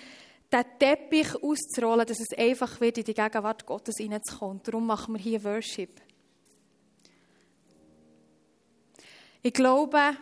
den 0.51 0.63
Teppich 0.79 1.35
auszurollen, 1.35 2.05
dass 2.05 2.19
es 2.19 2.37
einfach 2.37 2.79
wird, 2.79 2.97
in 2.97 3.03
die 3.03 3.13
Gegenwart 3.13 3.65
Gottes 3.65 3.95
hineinzukommen. 3.97 4.61
Darum 4.63 4.87
machen 4.87 5.15
wir 5.15 5.21
hier 5.21 5.43
Worship. 5.43 6.01
Ich 9.41 9.53
glaube 9.53 10.17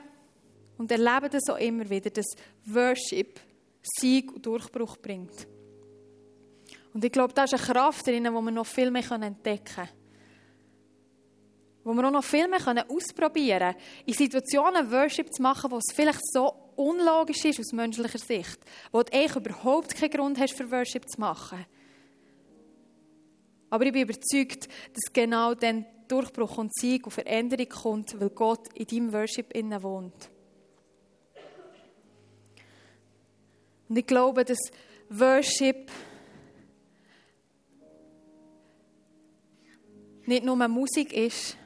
und 0.78 0.92
erlebe 0.92 1.30
das 1.30 1.50
auch 1.50 1.60
immer 1.60 1.90
wieder, 1.90 2.10
dass 2.10 2.26
Worship 2.66 3.40
Sieg 3.82 4.32
und 4.34 4.46
Durchbruch 4.46 4.98
bringt. 4.98 5.48
Und 6.94 7.04
ich 7.04 7.12
glaube, 7.12 7.34
da 7.34 7.44
ist 7.44 7.54
eine 7.54 7.64
Kraft 7.64 8.08
drin, 8.08 8.24
die 8.24 8.30
wir 8.30 8.52
noch 8.52 8.66
viel 8.66 8.90
mehr 8.90 9.10
entdecken 9.12 9.66
können 9.76 9.90
wo 11.86 11.94
wir 11.94 12.08
auch 12.08 12.12
noch 12.12 12.24
viel 12.24 12.48
mehr 12.48 12.60
ausprobieren 12.90 13.60
können, 13.60 13.76
in 14.08 14.14
Situationen 14.16 14.92
Worship 14.92 15.32
zu 15.32 15.42
machen, 15.42 15.70
wo 15.70 15.78
es 15.78 15.94
vielleicht 15.94 16.20
so 16.34 16.65
unlogisch 16.76 17.46
ist 17.46 17.60
aus 17.60 17.72
menschlicher 17.72 18.20
Sicht, 18.20 18.60
wo 18.92 19.04
du 19.04 19.14
eigentlich 19.14 19.36
überhaupt 19.36 19.96
keinen 19.96 20.12
Grund 20.12 20.40
hast, 20.40 20.56
für 20.56 20.70
Worship 20.72 21.10
zu 21.10 21.20
machen. 21.20 21.66
Aber 23.70 23.86
ich 23.86 23.92
bin 23.92 24.04
überzeugt, 24.04 24.68
dass 24.94 25.12
genau 25.12 25.54
dann 25.54 25.86
Durchbruch 26.08 26.58
und 26.58 26.74
Sieg 26.76 27.06
und 27.06 27.12
Veränderung 27.12 27.70
kommt, 27.70 28.20
weil 28.20 28.30
Gott 28.30 28.68
in 28.76 28.86
deinem 28.86 29.14
Worship 29.14 29.54
innen 29.54 29.82
wohnt. 29.82 30.30
Und 33.90 33.98
ich 33.98 34.08
glaube, 34.08 34.46
dass 34.46 34.60
Worship 35.10 35.92
nicht 40.26 40.44
nur 40.44 40.56
Musik 40.68 41.14
ist, 41.14 41.58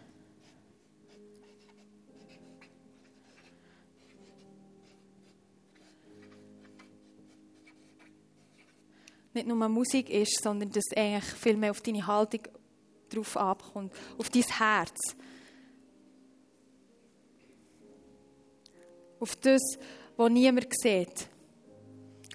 nicht 9.39 9.47
nur 9.47 9.69
Musik 9.69 10.09
ist, 10.09 10.41
sondern 10.43 10.71
dass 10.71 10.83
eigentlich 10.95 11.23
viel 11.23 11.57
mehr 11.57 11.71
auf 11.71 11.81
deine 11.81 12.05
Haltung 12.05 12.41
drauf 13.09 13.37
abkommt, 13.37 13.93
auf 14.17 14.29
dein 14.29 14.43
Herz. 14.43 15.15
Auf 19.19 19.35
das, 19.37 19.61
was 20.15 20.29
niemand 20.31 20.67
sieht. 20.71 21.27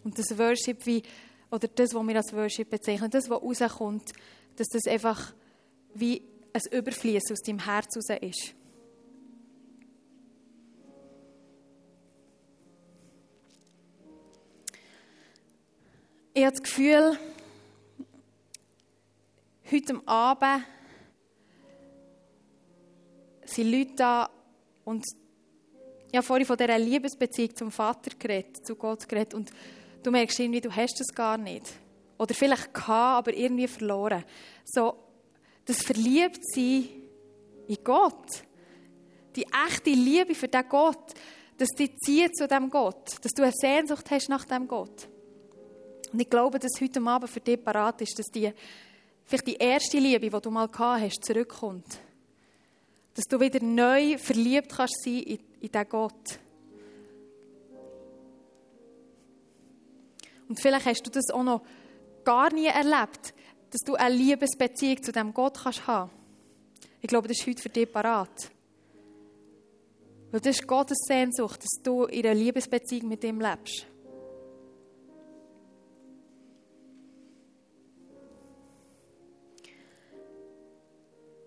Und 0.02 0.18
das 0.18 0.36
Worship, 0.36 0.84
wie, 0.86 1.02
oder 1.50 1.68
das, 1.68 1.94
was 1.94 2.06
wir 2.06 2.16
als 2.16 2.32
Worship 2.32 2.70
bezeichnen, 2.70 3.10
das, 3.10 3.30
was 3.30 3.40
rauskommt, 3.40 4.12
dass 4.56 4.68
das 4.68 4.86
einfach 4.86 5.34
wie 5.94 6.22
ein 6.52 6.78
Überfließen 6.78 7.32
aus 7.32 7.40
deinem 7.40 7.64
Herz 7.64 7.96
raus 7.96 8.18
ist. 8.20 8.54
Ich 16.36 16.42
habe 16.42 16.50
das 16.50 16.64
Gefühl, 16.64 17.16
heute 19.70 20.02
Abend 20.04 20.64
sind 23.44 23.70
Leute 23.70 23.92
da 23.94 24.30
und 24.84 25.04
ich 26.10 26.16
habe 26.16 26.26
vorhin 26.26 26.44
von 26.44 26.56
dieser 26.56 26.76
Liebesbeziehung 26.76 27.54
zum 27.54 27.70
Vater 27.70 28.10
geredet, 28.18 28.66
zu 28.66 28.74
Gott 28.74 29.08
geredet 29.08 29.34
und 29.34 29.52
du 30.02 30.10
merkst 30.10 30.40
irgendwie, 30.40 30.60
du 30.60 30.74
hast 30.74 30.98
das 30.98 31.14
gar 31.14 31.38
nicht. 31.38 31.72
Oder 32.18 32.34
vielleicht 32.34 32.74
gehabt, 32.74 33.28
aber 33.28 33.32
irgendwie 33.32 33.68
verloren. 33.68 34.24
So, 34.64 34.96
das 35.64 35.82
Verliebtsein 35.82 36.88
in 37.68 37.78
Gott, 37.84 38.42
die 39.36 39.46
echte 39.68 39.90
Liebe 39.90 40.34
für 40.34 40.48
den 40.48 40.68
Gott, 40.68 41.14
dass 41.58 41.68
dich 41.68 41.96
zieht 41.98 42.36
zu 42.36 42.48
dem 42.48 42.70
Gott, 42.70 43.22
dass 43.22 43.30
du 43.30 43.44
eine 43.44 43.52
Sehnsucht 43.52 44.10
hast 44.10 44.28
nach 44.28 44.44
dem 44.46 44.66
Gott. 44.66 45.13
Und 46.14 46.20
ich 46.20 46.30
glaube, 46.30 46.60
dass 46.60 46.80
heute 46.80 47.02
Abend 47.02 47.28
für 47.28 47.40
dich 47.40 47.60
parat 47.60 48.00
ist, 48.00 48.16
dass 48.16 48.26
die, 48.26 48.52
vielleicht 49.24 49.48
die 49.48 49.56
erste 49.56 49.98
Liebe, 49.98 50.30
die 50.30 50.40
du 50.40 50.48
mal 50.48 50.68
gehabt 50.68 51.02
hast, 51.02 51.24
zurückkommt. 51.24 51.84
Dass 53.14 53.24
du 53.24 53.40
wieder 53.40 53.60
neu 53.60 54.16
verliebt 54.16 54.68
kannst 54.76 55.02
sein 55.02 55.18
in, 55.18 55.40
in 55.60 55.72
diesen 55.72 55.88
Gott. 55.88 56.38
Und 60.48 60.60
vielleicht 60.60 60.86
hast 60.86 61.02
du 61.04 61.10
das 61.10 61.30
auch 61.32 61.42
noch 61.42 61.62
gar 62.24 62.52
nie 62.52 62.66
erlebt, 62.66 63.34
dass 63.72 63.80
du 63.84 63.96
eine 63.96 64.14
Liebesbeziehung 64.14 65.02
zu 65.02 65.10
dem 65.10 65.34
Gott 65.34 65.58
kannst 65.64 65.84
haben. 65.88 66.12
Ich 67.00 67.08
glaube, 67.08 67.26
das 67.26 67.40
ist 67.40 67.46
heute 67.48 67.60
für 67.60 67.70
dich 67.70 67.90
parat. 67.90 68.52
Weil 70.30 70.40
das 70.40 70.60
ist 70.60 70.68
Gottes 70.68 70.98
Sehnsucht, 71.08 71.60
dass 71.60 71.82
du 71.82 72.04
in 72.04 72.24
einer 72.24 72.36
Liebesbeziehung 72.36 73.08
mit 73.08 73.24
ihm 73.24 73.40
lebst. 73.40 73.88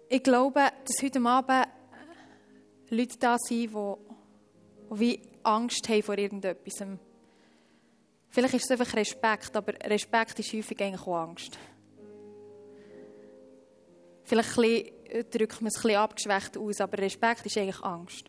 Ich 0.09 0.23
glaube, 0.23 0.71
dass 0.85 1.03
heute 1.03 1.21
Abend 1.21 1.67
Leute 2.89 3.17
da 3.19 3.37
sind, 3.37 3.73
die, 3.73 3.95
wie 4.91 5.21
Angst 5.43 5.87
haben 5.89 6.03
vor 6.03 6.17
irgendetwas. 6.17 6.87
Vielleicht 8.29 8.53
ist 8.53 8.65
es 8.65 8.71
einfach 8.71 8.95
Respekt, 8.95 9.55
aber 9.55 9.73
Respekt 9.89 10.39
ist 10.39 10.53
häufig 10.53 10.81
eigentlich 10.81 11.01
auch 11.01 11.17
Angst. 11.17 11.57
Vielleicht 14.23 14.57
drückt 15.33 15.61
man 15.61 15.67
es 15.67 15.75
bisschen 15.75 15.95
abgeschwächt 15.95 16.57
aus, 16.57 16.81
aber 16.81 16.97
Respekt 16.97 17.45
ist 17.45 17.57
eigentlich 17.57 17.81
Angst. 17.81 18.25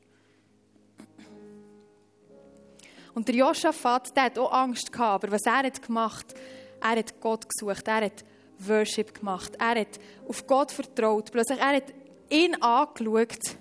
Und 3.15 3.27
der 3.27 3.35
Josaphat, 3.35 4.17
der 4.17 4.25
hat 4.25 4.39
auch 4.39 4.53
Angst 4.53 4.93
gehabt, 4.93 5.25
aber 5.25 5.33
was 5.33 5.43
er 5.45 5.65
hat 5.65 5.83
gemacht, 5.83 6.35
er 6.81 6.97
hat 6.97 7.21
Gott 7.21 7.49
gesucht, 7.49 7.87
er 7.89 8.05
hat 8.05 8.25
Worship 8.59 9.15
gemacht. 9.15 9.53
Er 9.59 9.81
hat 9.81 10.01
auf 10.27 10.47
Gott 10.47 10.73
vertraut. 10.73 11.31
Plötzlich, 11.31 11.59
er 11.59 11.77
hat 11.77 11.95
ihn 12.31 12.55
angeschaut. 12.63 13.57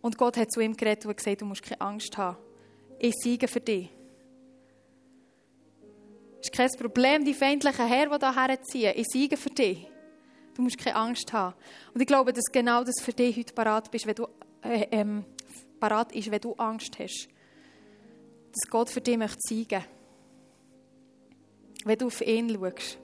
Und 0.00 0.18
Gott 0.18 0.36
hat 0.36 0.52
zu 0.52 0.60
ihm 0.60 0.76
geredet 0.76 1.06
und 1.06 1.16
gesagt, 1.16 1.40
du 1.40 1.44
musst 1.44 1.62
keine 1.62 1.80
Angst 1.80 2.16
haben. 2.18 2.36
Ich 2.98 3.14
siege 3.14 3.48
für 3.48 3.60
dich. 3.60 3.90
Es 6.40 6.48
ist 6.48 6.56
kein 6.56 6.70
Problem, 6.70 7.24
die 7.24 7.34
feindlichen 7.34 7.86
Herren, 7.86 8.10
die 8.12 8.18
da 8.18 8.34
herziehen. 8.34 8.92
Ich 8.96 9.06
siege 9.06 9.36
für 9.36 9.50
dich. 9.50 9.86
Du 10.54 10.62
musst 10.62 10.78
keine 10.78 10.96
Angst 10.96 11.32
haben. 11.32 11.54
Und 11.94 12.00
ich 12.00 12.06
glaube, 12.06 12.32
dass 12.32 12.44
genau 12.50 12.82
das 12.82 13.00
für 13.00 13.12
dich 13.12 13.36
heute 13.36 13.54
parat 13.54 13.90
bist, 13.90 14.06
wenn 14.06 14.16
du 14.16 14.26
äh, 14.62 14.86
ähm, 14.90 15.24
parat 15.78 16.12
ist, 16.12 16.30
wenn 16.30 16.40
du 16.40 16.54
Angst 16.54 16.98
hast. 16.98 17.28
Dass 18.52 18.68
Gott 18.68 18.90
für 18.90 19.00
dich 19.00 19.16
möchte 19.16 19.38
siegen. 19.40 19.84
Wenn 21.84 21.98
du 21.98 22.06
auf 22.06 22.20
ihn 22.20 22.50
schaust. 22.50 22.98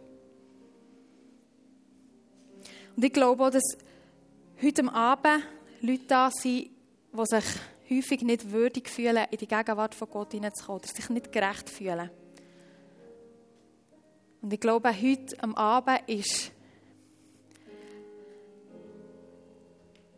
Und 2.98 3.04
ich 3.04 3.12
glaube 3.12 3.44
auch, 3.44 3.50
dass 3.50 3.78
heute 4.61 4.92
Abend 4.92 5.44
Leute 5.82 6.02
da 6.08 6.32
sind, 6.32 6.68
die 7.12 7.24
sich 7.26 7.44
häufig 7.88 8.22
nicht 8.22 8.50
würdig 8.50 8.88
fühlen, 8.88 9.24
in 9.30 9.38
die 9.38 9.46
Gegenwart 9.46 9.94
von 9.94 10.11
Gott 10.11 10.32
hineinzukommen, 10.32 10.82
oder 10.82 10.92
sich 10.92 11.08
nicht 11.08 11.30
gerecht 11.30 11.70
fühlen. 11.70 12.11
Und 14.42 14.52
ich 14.52 14.58
glaube, 14.58 14.88
heute 14.88 15.40
am 15.40 15.54
Abend 15.54 16.08
ist 16.08 16.50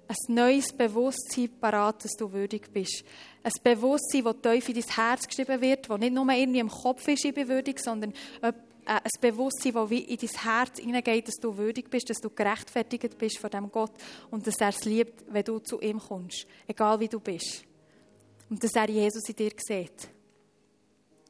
ein 0.09 0.35
neues 0.35 0.73
Bewusstsein 0.73 1.51
parat, 1.61 2.03
dass 2.03 2.13
du 2.13 2.33
würdig 2.33 2.73
bist. 2.73 3.05
Ein 3.43 3.53
Bewusstsein, 3.63 4.25
das 4.25 4.37
tief 4.41 4.69
in 4.71 4.75
dein 4.77 4.97
Herz 4.97 5.29
geschrieben 5.29 5.61
wird, 5.61 5.91
das 5.91 6.01
nicht 6.01 6.15
nur 6.15 6.33
irgendwie 6.33 6.61
im 6.61 6.71
Kopf 6.71 7.07
ist, 7.09 7.27
ich 7.27 7.35
bin 7.35 7.47
würdig, 7.47 7.79
sondern 7.79 8.15
ein 8.91 9.21
Bewusstsein, 9.21 9.73
das 9.73 9.91
wie 9.91 10.01
in 10.01 10.17
dein 10.17 10.43
Herz 10.43 10.81
hineingeht, 10.81 11.29
dass 11.29 11.37
du 11.37 11.57
würdig 11.57 11.89
bist, 11.89 12.11
dass 12.11 12.21
du 12.21 12.29
gerechtfertigt 12.29 13.17
bist 13.17 13.39
von 13.39 13.49
dem 13.49 13.71
Gott 13.71 13.93
und 14.31 14.45
dass 14.45 14.61
er 14.61 14.71
es 14.71 14.85
liebt, 14.85 15.25
wenn 15.33 15.45
du 15.45 15.61
zu 15.61 15.81
ihm 15.81 16.01
kommst, 16.01 16.47
egal 16.67 16.99
wie 16.99 17.09
du 17.09 17.21
bist. 17.21 17.65
Und 18.49 18.63
dass 18.63 18.75
er 18.75 18.91
Jesus 18.91 19.29
in 19.29 19.37
dir 19.37 19.53
sieht 19.57 20.09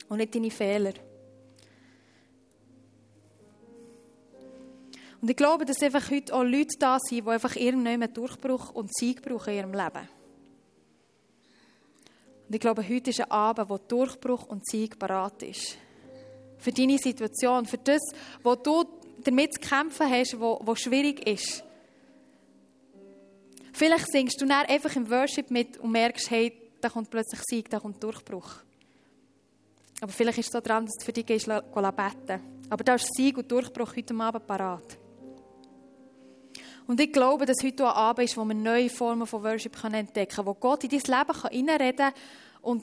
und 0.09 0.17
nicht 0.17 0.35
deine 0.35 0.51
Fehler. 0.51 0.95
Und 5.21 5.29
ich 5.29 5.37
glaube, 5.37 5.67
dass 5.67 5.83
einfach 5.83 6.11
heute 6.11 6.35
auch 6.35 6.43
Leute 6.43 6.79
da 6.79 6.99
sind, 6.99 7.27
die 7.27 7.31
einfach 7.31 7.57
irgendeinen 7.57 8.11
Durchbruch 8.11 8.71
und 8.71 8.95
Sieg 8.95 9.21
brauchen 9.21 9.51
in 9.51 9.59
ihrem 9.59 9.75
Leben. 9.75 10.09
Und 12.49 12.55
ich 12.55 12.61
glaube, 12.61 12.89
heute 12.89 13.11
ist 13.11 13.21
ein 13.21 13.31
Abend, 13.31 13.69
wo 13.69 13.77
Durchbruch 13.77 14.47
und 14.47 14.67
Sieg 14.67 14.99
parat 14.99 15.43
ist 15.43 15.77
für 16.61 16.73
deine 16.73 16.99
Situation, 16.99 17.67
für 17.67 17.79
das, 17.79 18.01
was 18.43 18.59
du 18.63 18.85
damit 19.25 19.55
zu 19.55 19.61
kämpfen 19.61 20.09
hast, 20.09 20.39
was 20.39 20.81
schwierig 20.81 21.27
ist. 21.27 21.65
Vielleicht 23.73 24.11
singst 24.11 24.41
du 24.41 24.47
dann 24.47 24.67
einfach 24.67 24.95
im 24.97 25.09
Worship 25.11 25.51
mit 25.51 25.79
und 25.79 25.93
merkst, 25.93 26.31
hey, 26.31 26.53
da 26.81 26.89
kommt 26.89 27.11
plötzlich 27.11 27.41
Sieg, 27.45 27.71
da 27.71 27.79
kommt 27.79 28.03
Durchbruch. 28.03 28.57
Aber 30.01 30.13
vielleicht 30.13 30.39
ist 30.39 30.47
es 30.47 30.53
so 30.53 30.61
dran, 30.61 30.87
dass 30.87 30.97
du 30.97 31.05
für 31.05 31.13
dich 31.13 31.27
gehst, 31.27 31.47
beten. 31.47 32.41
Aber 32.71 32.85
da 32.85 32.95
ist 32.95 33.15
Sieg 33.15 33.37
und 33.37 33.51
Durchbruch 33.51 33.97
heute 33.97 34.15
Abend 34.15 34.47
parat. 34.47 34.99
Und 36.87 37.01
ich 37.01 37.13
glaube, 37.13 37.47
dass 37.47 37.63
heute 37.63 37.87
ein 37.87 37.93
Abend 37.93 38.25
ist, 38.25 38.37
wo 38.37 38.45
man 38.45 38.63
neue 38.63 38.91
Formen 38.91 39.27
von 39.27 39.43
Worship 39.45 39.85
entdecken 39.85 40.35
kann, 40.35 40.47
wo 40.47 40.55
Gott 40.55 40.85
in 40.85 40.91
dein 40.91 41.01
Leben 41.01 41.51
hineinreden 41.51 41.97
kann 42.07 42.15
und 42.63 42.83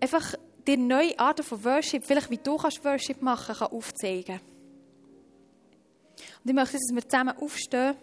einfach 0.00 0.34
dir 0.66 0.76
neue 0.76 1.18
Arten 1.18 1.44
von 1.44 1.64
Worship, 1.64 2.04
vielleicht 2.04 2.30
wie 2.30 2.38
du 2.38 2.56
kannst 2.56 2.84
Worship 2.84 3.22
machen 3.22 3.54
kann, 3.54 3.68
aufzeigen. 3.68 4.40
Und 6.42 6.50
ich 6.50 6.54
möchte, 6.54 6.74
dass 6.74 6.94
wir 6.94 7.08
zusammen 7.08 7.36
aufstehen. 7.38 7.96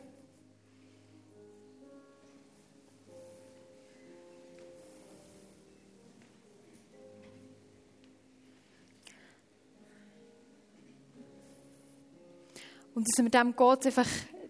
Und 12.96 13.08
dass 13.08 13.24
wir 13.24 13.30
dem 13.32 13.56
Gott 13.56 13.86
einfach 13.88 14.08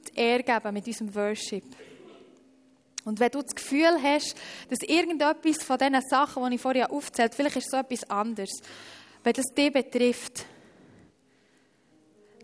die 0.09 0.19
Ehre 0.19 0.43
geben 0.43 0.73
mit 0.73 0.85
unserem 0.85 1.15
Worship. 1.15 1.63
Und 3.05 3.19
wenn 3.19 3.31
du 3.31 3.41
das 3.41 3.53
Gefühl 3.53 4.01
hast, 4.01 4.35
dass 4.69 4.79
irgendetwas 4.79 5.63
von 5.63 5.77
diesen 5.77 6.01
Sachen, 6.01 6.49
die 6.49 6.55
ich 6.55 6.61
vorher 6.61 6.91
aufzählt, 6.91 7.31
habe, 7.31 7.35
vielleicht 7.35 7.57
ist 7.57 7.71
so 7.71 7.77
etwas 7.77 8.09
anderes, 8.09 8.61
wenn 9.23 9.33
das 9.33 9.45
dich 9.53 9.71
betrifft, 9.73 10.45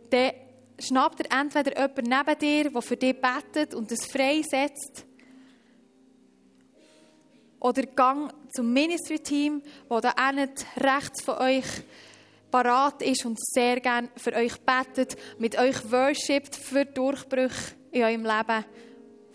dann 0.09 0.31
schnappt 0.79 1.21
er 1.21 1.39
entweder 1.39 1.77
jemanden 1.77 2.09
neben 2.09 2.39
dir, 2.39 2.71
der 2.71 2.81
für 2.81 2.97
dich 2.97 3.15
betet 3.19 3.73
und 3.73 3.91
das 3.91 4.05
freisetzt, 4.05 5.05
oder 7.59 7.83
gang 7.83 8.33
zum 8.53 8.71
Ministry-Team, 8.71 9.61
das 9.89 10.01
da 10.01 10.13
rechts 10.77 11.21
von 11.21 11.37
euch 11.39 11.65
parat 12.49 13.01
ist 13.01 13.25
und 13.25 13.37
sehr 13.39 13.79
gerne 13.79 14.09
für 14.15 14.33
euch 14.33 14.59
betet, 14.61 15.17
mit 15.37 15.57
euch 15.57 15.91
worshipt 15.91 16.55
für 16.55 16.85
Durchbrüche 16.85 17.75
in 17.91 18.03
eurem 18.03 18.23
Leben, 18.23 18.65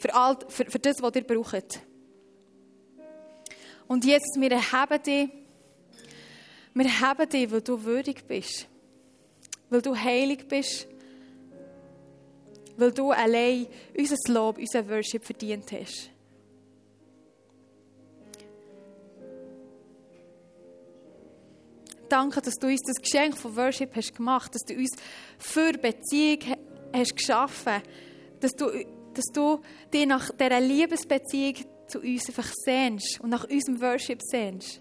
für, 0.04 0.14
all, 0.14 0.36
für, 0.48 0.66
für 0.66 0.78
das, 0.78 1.00
was 1.00 1.14
ihr 1.14 1.24
braucht. 1.24 1.80
Und 3.86 4.04
jetzt, 4.04 4.36
wir 4.38 4.52
erheben 4.52 5.02
dich, 5.02 5.30
wir 6.74 6.84
erheben 6.84 7.28
dich, 7.30 7.50
weil 7.50 7.62
du 7.62 7.82
würdig 7.82 8.26
bist, 8.26 8.66
weil 9.70 9.80
du 9.80 9.96
heilig 9.96 10.46
bist, 10.46 10.86
weil 12.76 12.92
du 12.92 13.12
allein 13.12 13.66
unser 13.96 14.16
Lob, 14.28 14.58
unser 14.58 14.86
Worship 14.90 15.24
verdient 15.24 15.72
hast. 15.72 16.10
Danke, 22.10 22.42
dass 22.42 22.54
du 22.56 22.66
uns 22.66 22.82
das 22.82 22.96
Geschenk 22.96 23.38
von 23.38 23.56
Worship 23.56 23.96
hast 23.96 24.14
gemacht, 24.14 24.54
dass 24.54 24.64
du 24.66 24.74
uns 24.74 24.94
für 25.38 25.72
Beziehung 25.72 26.40
hast 26.92 27.16
geschaffen, 27.16 27.80
dass 28.40 28.52
du, 28.52 28.70
dass 29.14 29.26
du 29.32 29.60
dich 29.92 30.06
nach 30.06 30.30
dieser 30.30 30.60
Liebesbeziehung 30.60 31.56
zu 31.88 32.00
uns 32.00 32.28
einfach 32.28 32.52
sehnst 32.64 33.20
und 33.20 33.30
nach 33.30 33.44
unserem 33.44 33.80
Worship 33.80 34.20
sehnst. 34.22 34.80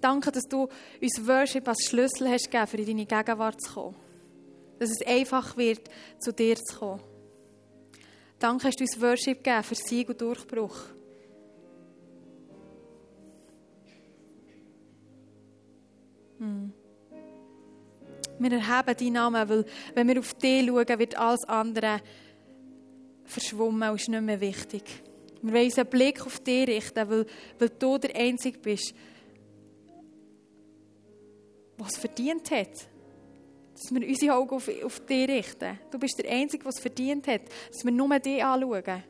Danke, 0.00 0.32
dass 0.32 0.44
du 0.44 0.68
uns 1.00 1.26
Worship 1.26 1.66
als 1.68 1.84
Schlüssel 1.84 2.28
hast 2.28 2.50
gegeben, 2.50 2.66
für 2.66 2.76
in 2.78 2.86
deine 2.86 3.06
Gegenwart 3.06 3.60
zu 3.62 3.72
kommen. 3.72 3.96
Dass 4.78 4.90
es 4.90 5.06
einfach 5.06 5.56
wird, 5.56 5.88
zu 6.18 6.32
dir 6.32 6.56
zu 6.56 6.76
kommen. 6.76 7.00
Danke, 8.40 8.66
hast 8.66 8.80
du 8.80 8.84
uns 8.84 9.00
Worship 9.00 9.44
gegeben 9.44 9.62
für 9.62 9.74
Sieg 9.76 10.08
und 10.08 10.20
Durchbruch. 10.20 10.76
Hm. 16.38 16.72
Wir 18.38 18.52
erheben 18.52 18.96
deinen 18.96 19.12
Namen, 19.12 19.48
weil 19.48 19.64
wenn 19.94 20.08
wir 20.08 20.18
auf 20.18 20.34
dich 20.34 20.66
schauen, 20.66 20.98
wird 20.98 21.16
alles 21.16 21.44
andere 21.44 22.00
verschwommen 23.24 23.90
und 23.90 24.00
ist 24.00 24.08
nicht 24.08 24.22
mehr 24.22 24.40
wichtig. 24.40 24.82
Wir 25.42 25.52
wollen 25.52 25.64
unseren 25.64 25.86
Blick 25.86 26.24
auf 26.24 26.38
dich 26.40 26.68
richten, 26.68 27.10
weil, 27.10 27.26
weil 27.58 27.68
du 27.70 27.98
der 27.98 28.14
Einzige 28.14 28.58
bist, 28.58 28.94
was 31.76 31.96
verdient 31.96 32.50
hat. 32.50 32.88
Dass 33.72 33.92
wir 33.92 34.06
unsere 34.06 34.34
Augen 34.34 34.54
auf, 34.54 34.70
auf 34.84 35.00
dich 35.00 35.28
richten. 35.28 35.78
Du 35.90 35.98
bist 35.98 36.18
der 36.18 36.30
Einzige, 36.30 36.64
was 36.64 36.78
verdient 36.78 37.26
hat, 37.26 37.42
dass 37.72 37.84
wir 37.84 37.90
nur 37.90 38.18
dich 38.20 38.44
anschauen. 38.44 39.02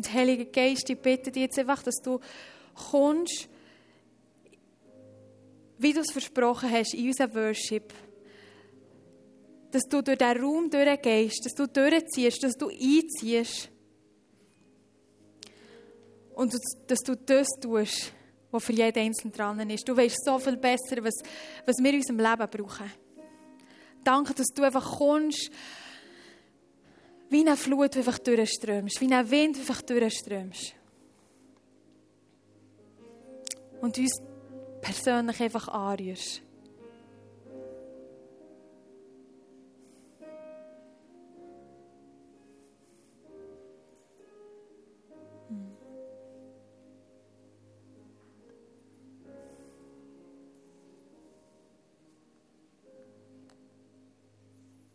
Und 0.00 0.14
Heilige 0.14 0.46
Geist, 0.46 0.88
ich 0.88 0.98
bitte 0.98 1.30
dich 1.30 1.42
jetzt 1.42 1.58
einfach, 1.58 1.82
dass 1.82 1.96
du 1.96 2.20
kommst, 2.90 3.50
wie 5.76 5.92
du 5.92 6.00
es 6.00 6.10
versprochen 6.10 6.70
hast, 6.70 6.94
in 6.94 7.08
unserem 7.08 7.34
Worship. 7.34 7.92
Dass 9.70 9.82
du 9.82 10.00
durch 10.00 10.16
diesen 10.16 10.40
Raum 10.42 10.70
durchgehst, 10.70 11.44
dass 11.44 11.52
du 11.52 11.66
durchziehst, 11.68 12.42
dass 12.42 12.54
du 12.54 12.70
einziehst. 12.70 13.68
Und 16.34 16.54
dass 16.86 17.00
du 17.00 17.14
das 17.14 17.48
tust, 17.60 18.12
was 18.50 18.64
für 18.64 18.72
jeden 18.72 19.00
Einzelnen 19.00 19.34
dran 19.34 19.68
ist. 19.68 19.86
Du 19.86 19.94
weißt 19.94 20.24
so 20.24 20.38
viel 20.38 20.56
besser, 20.56 21.04
was, 21.04 21.16
was 21.66 21.76
wir 21.76 21.90
in 21.90 21.96
unserem 21.96 22.20
Leben 22.20 22.50
brauchen. 22.50 22.90
Danke, 24.02 24.32
dass 24.32 24.46
du 24.46 24.62
einfach 24.62 24.96
kommst 24.96 25.50
wie 27.30 27.46
eine 27.46 27.56
Flut 27.56 27.96
einfach 27.96 28.18
durchströmst, 28.18 29.00
wie 29.00 29.12
ein 29.12 29.30
Wind 29.30 29.56
einfach 29.56 29.80
durchströmst. 29.82 30.74
Und 33.80 33.96
uns 33.96 34.20
persönlich 34.82 35.40
einfach 35.40 35.68
anrührst. 35.68 36.42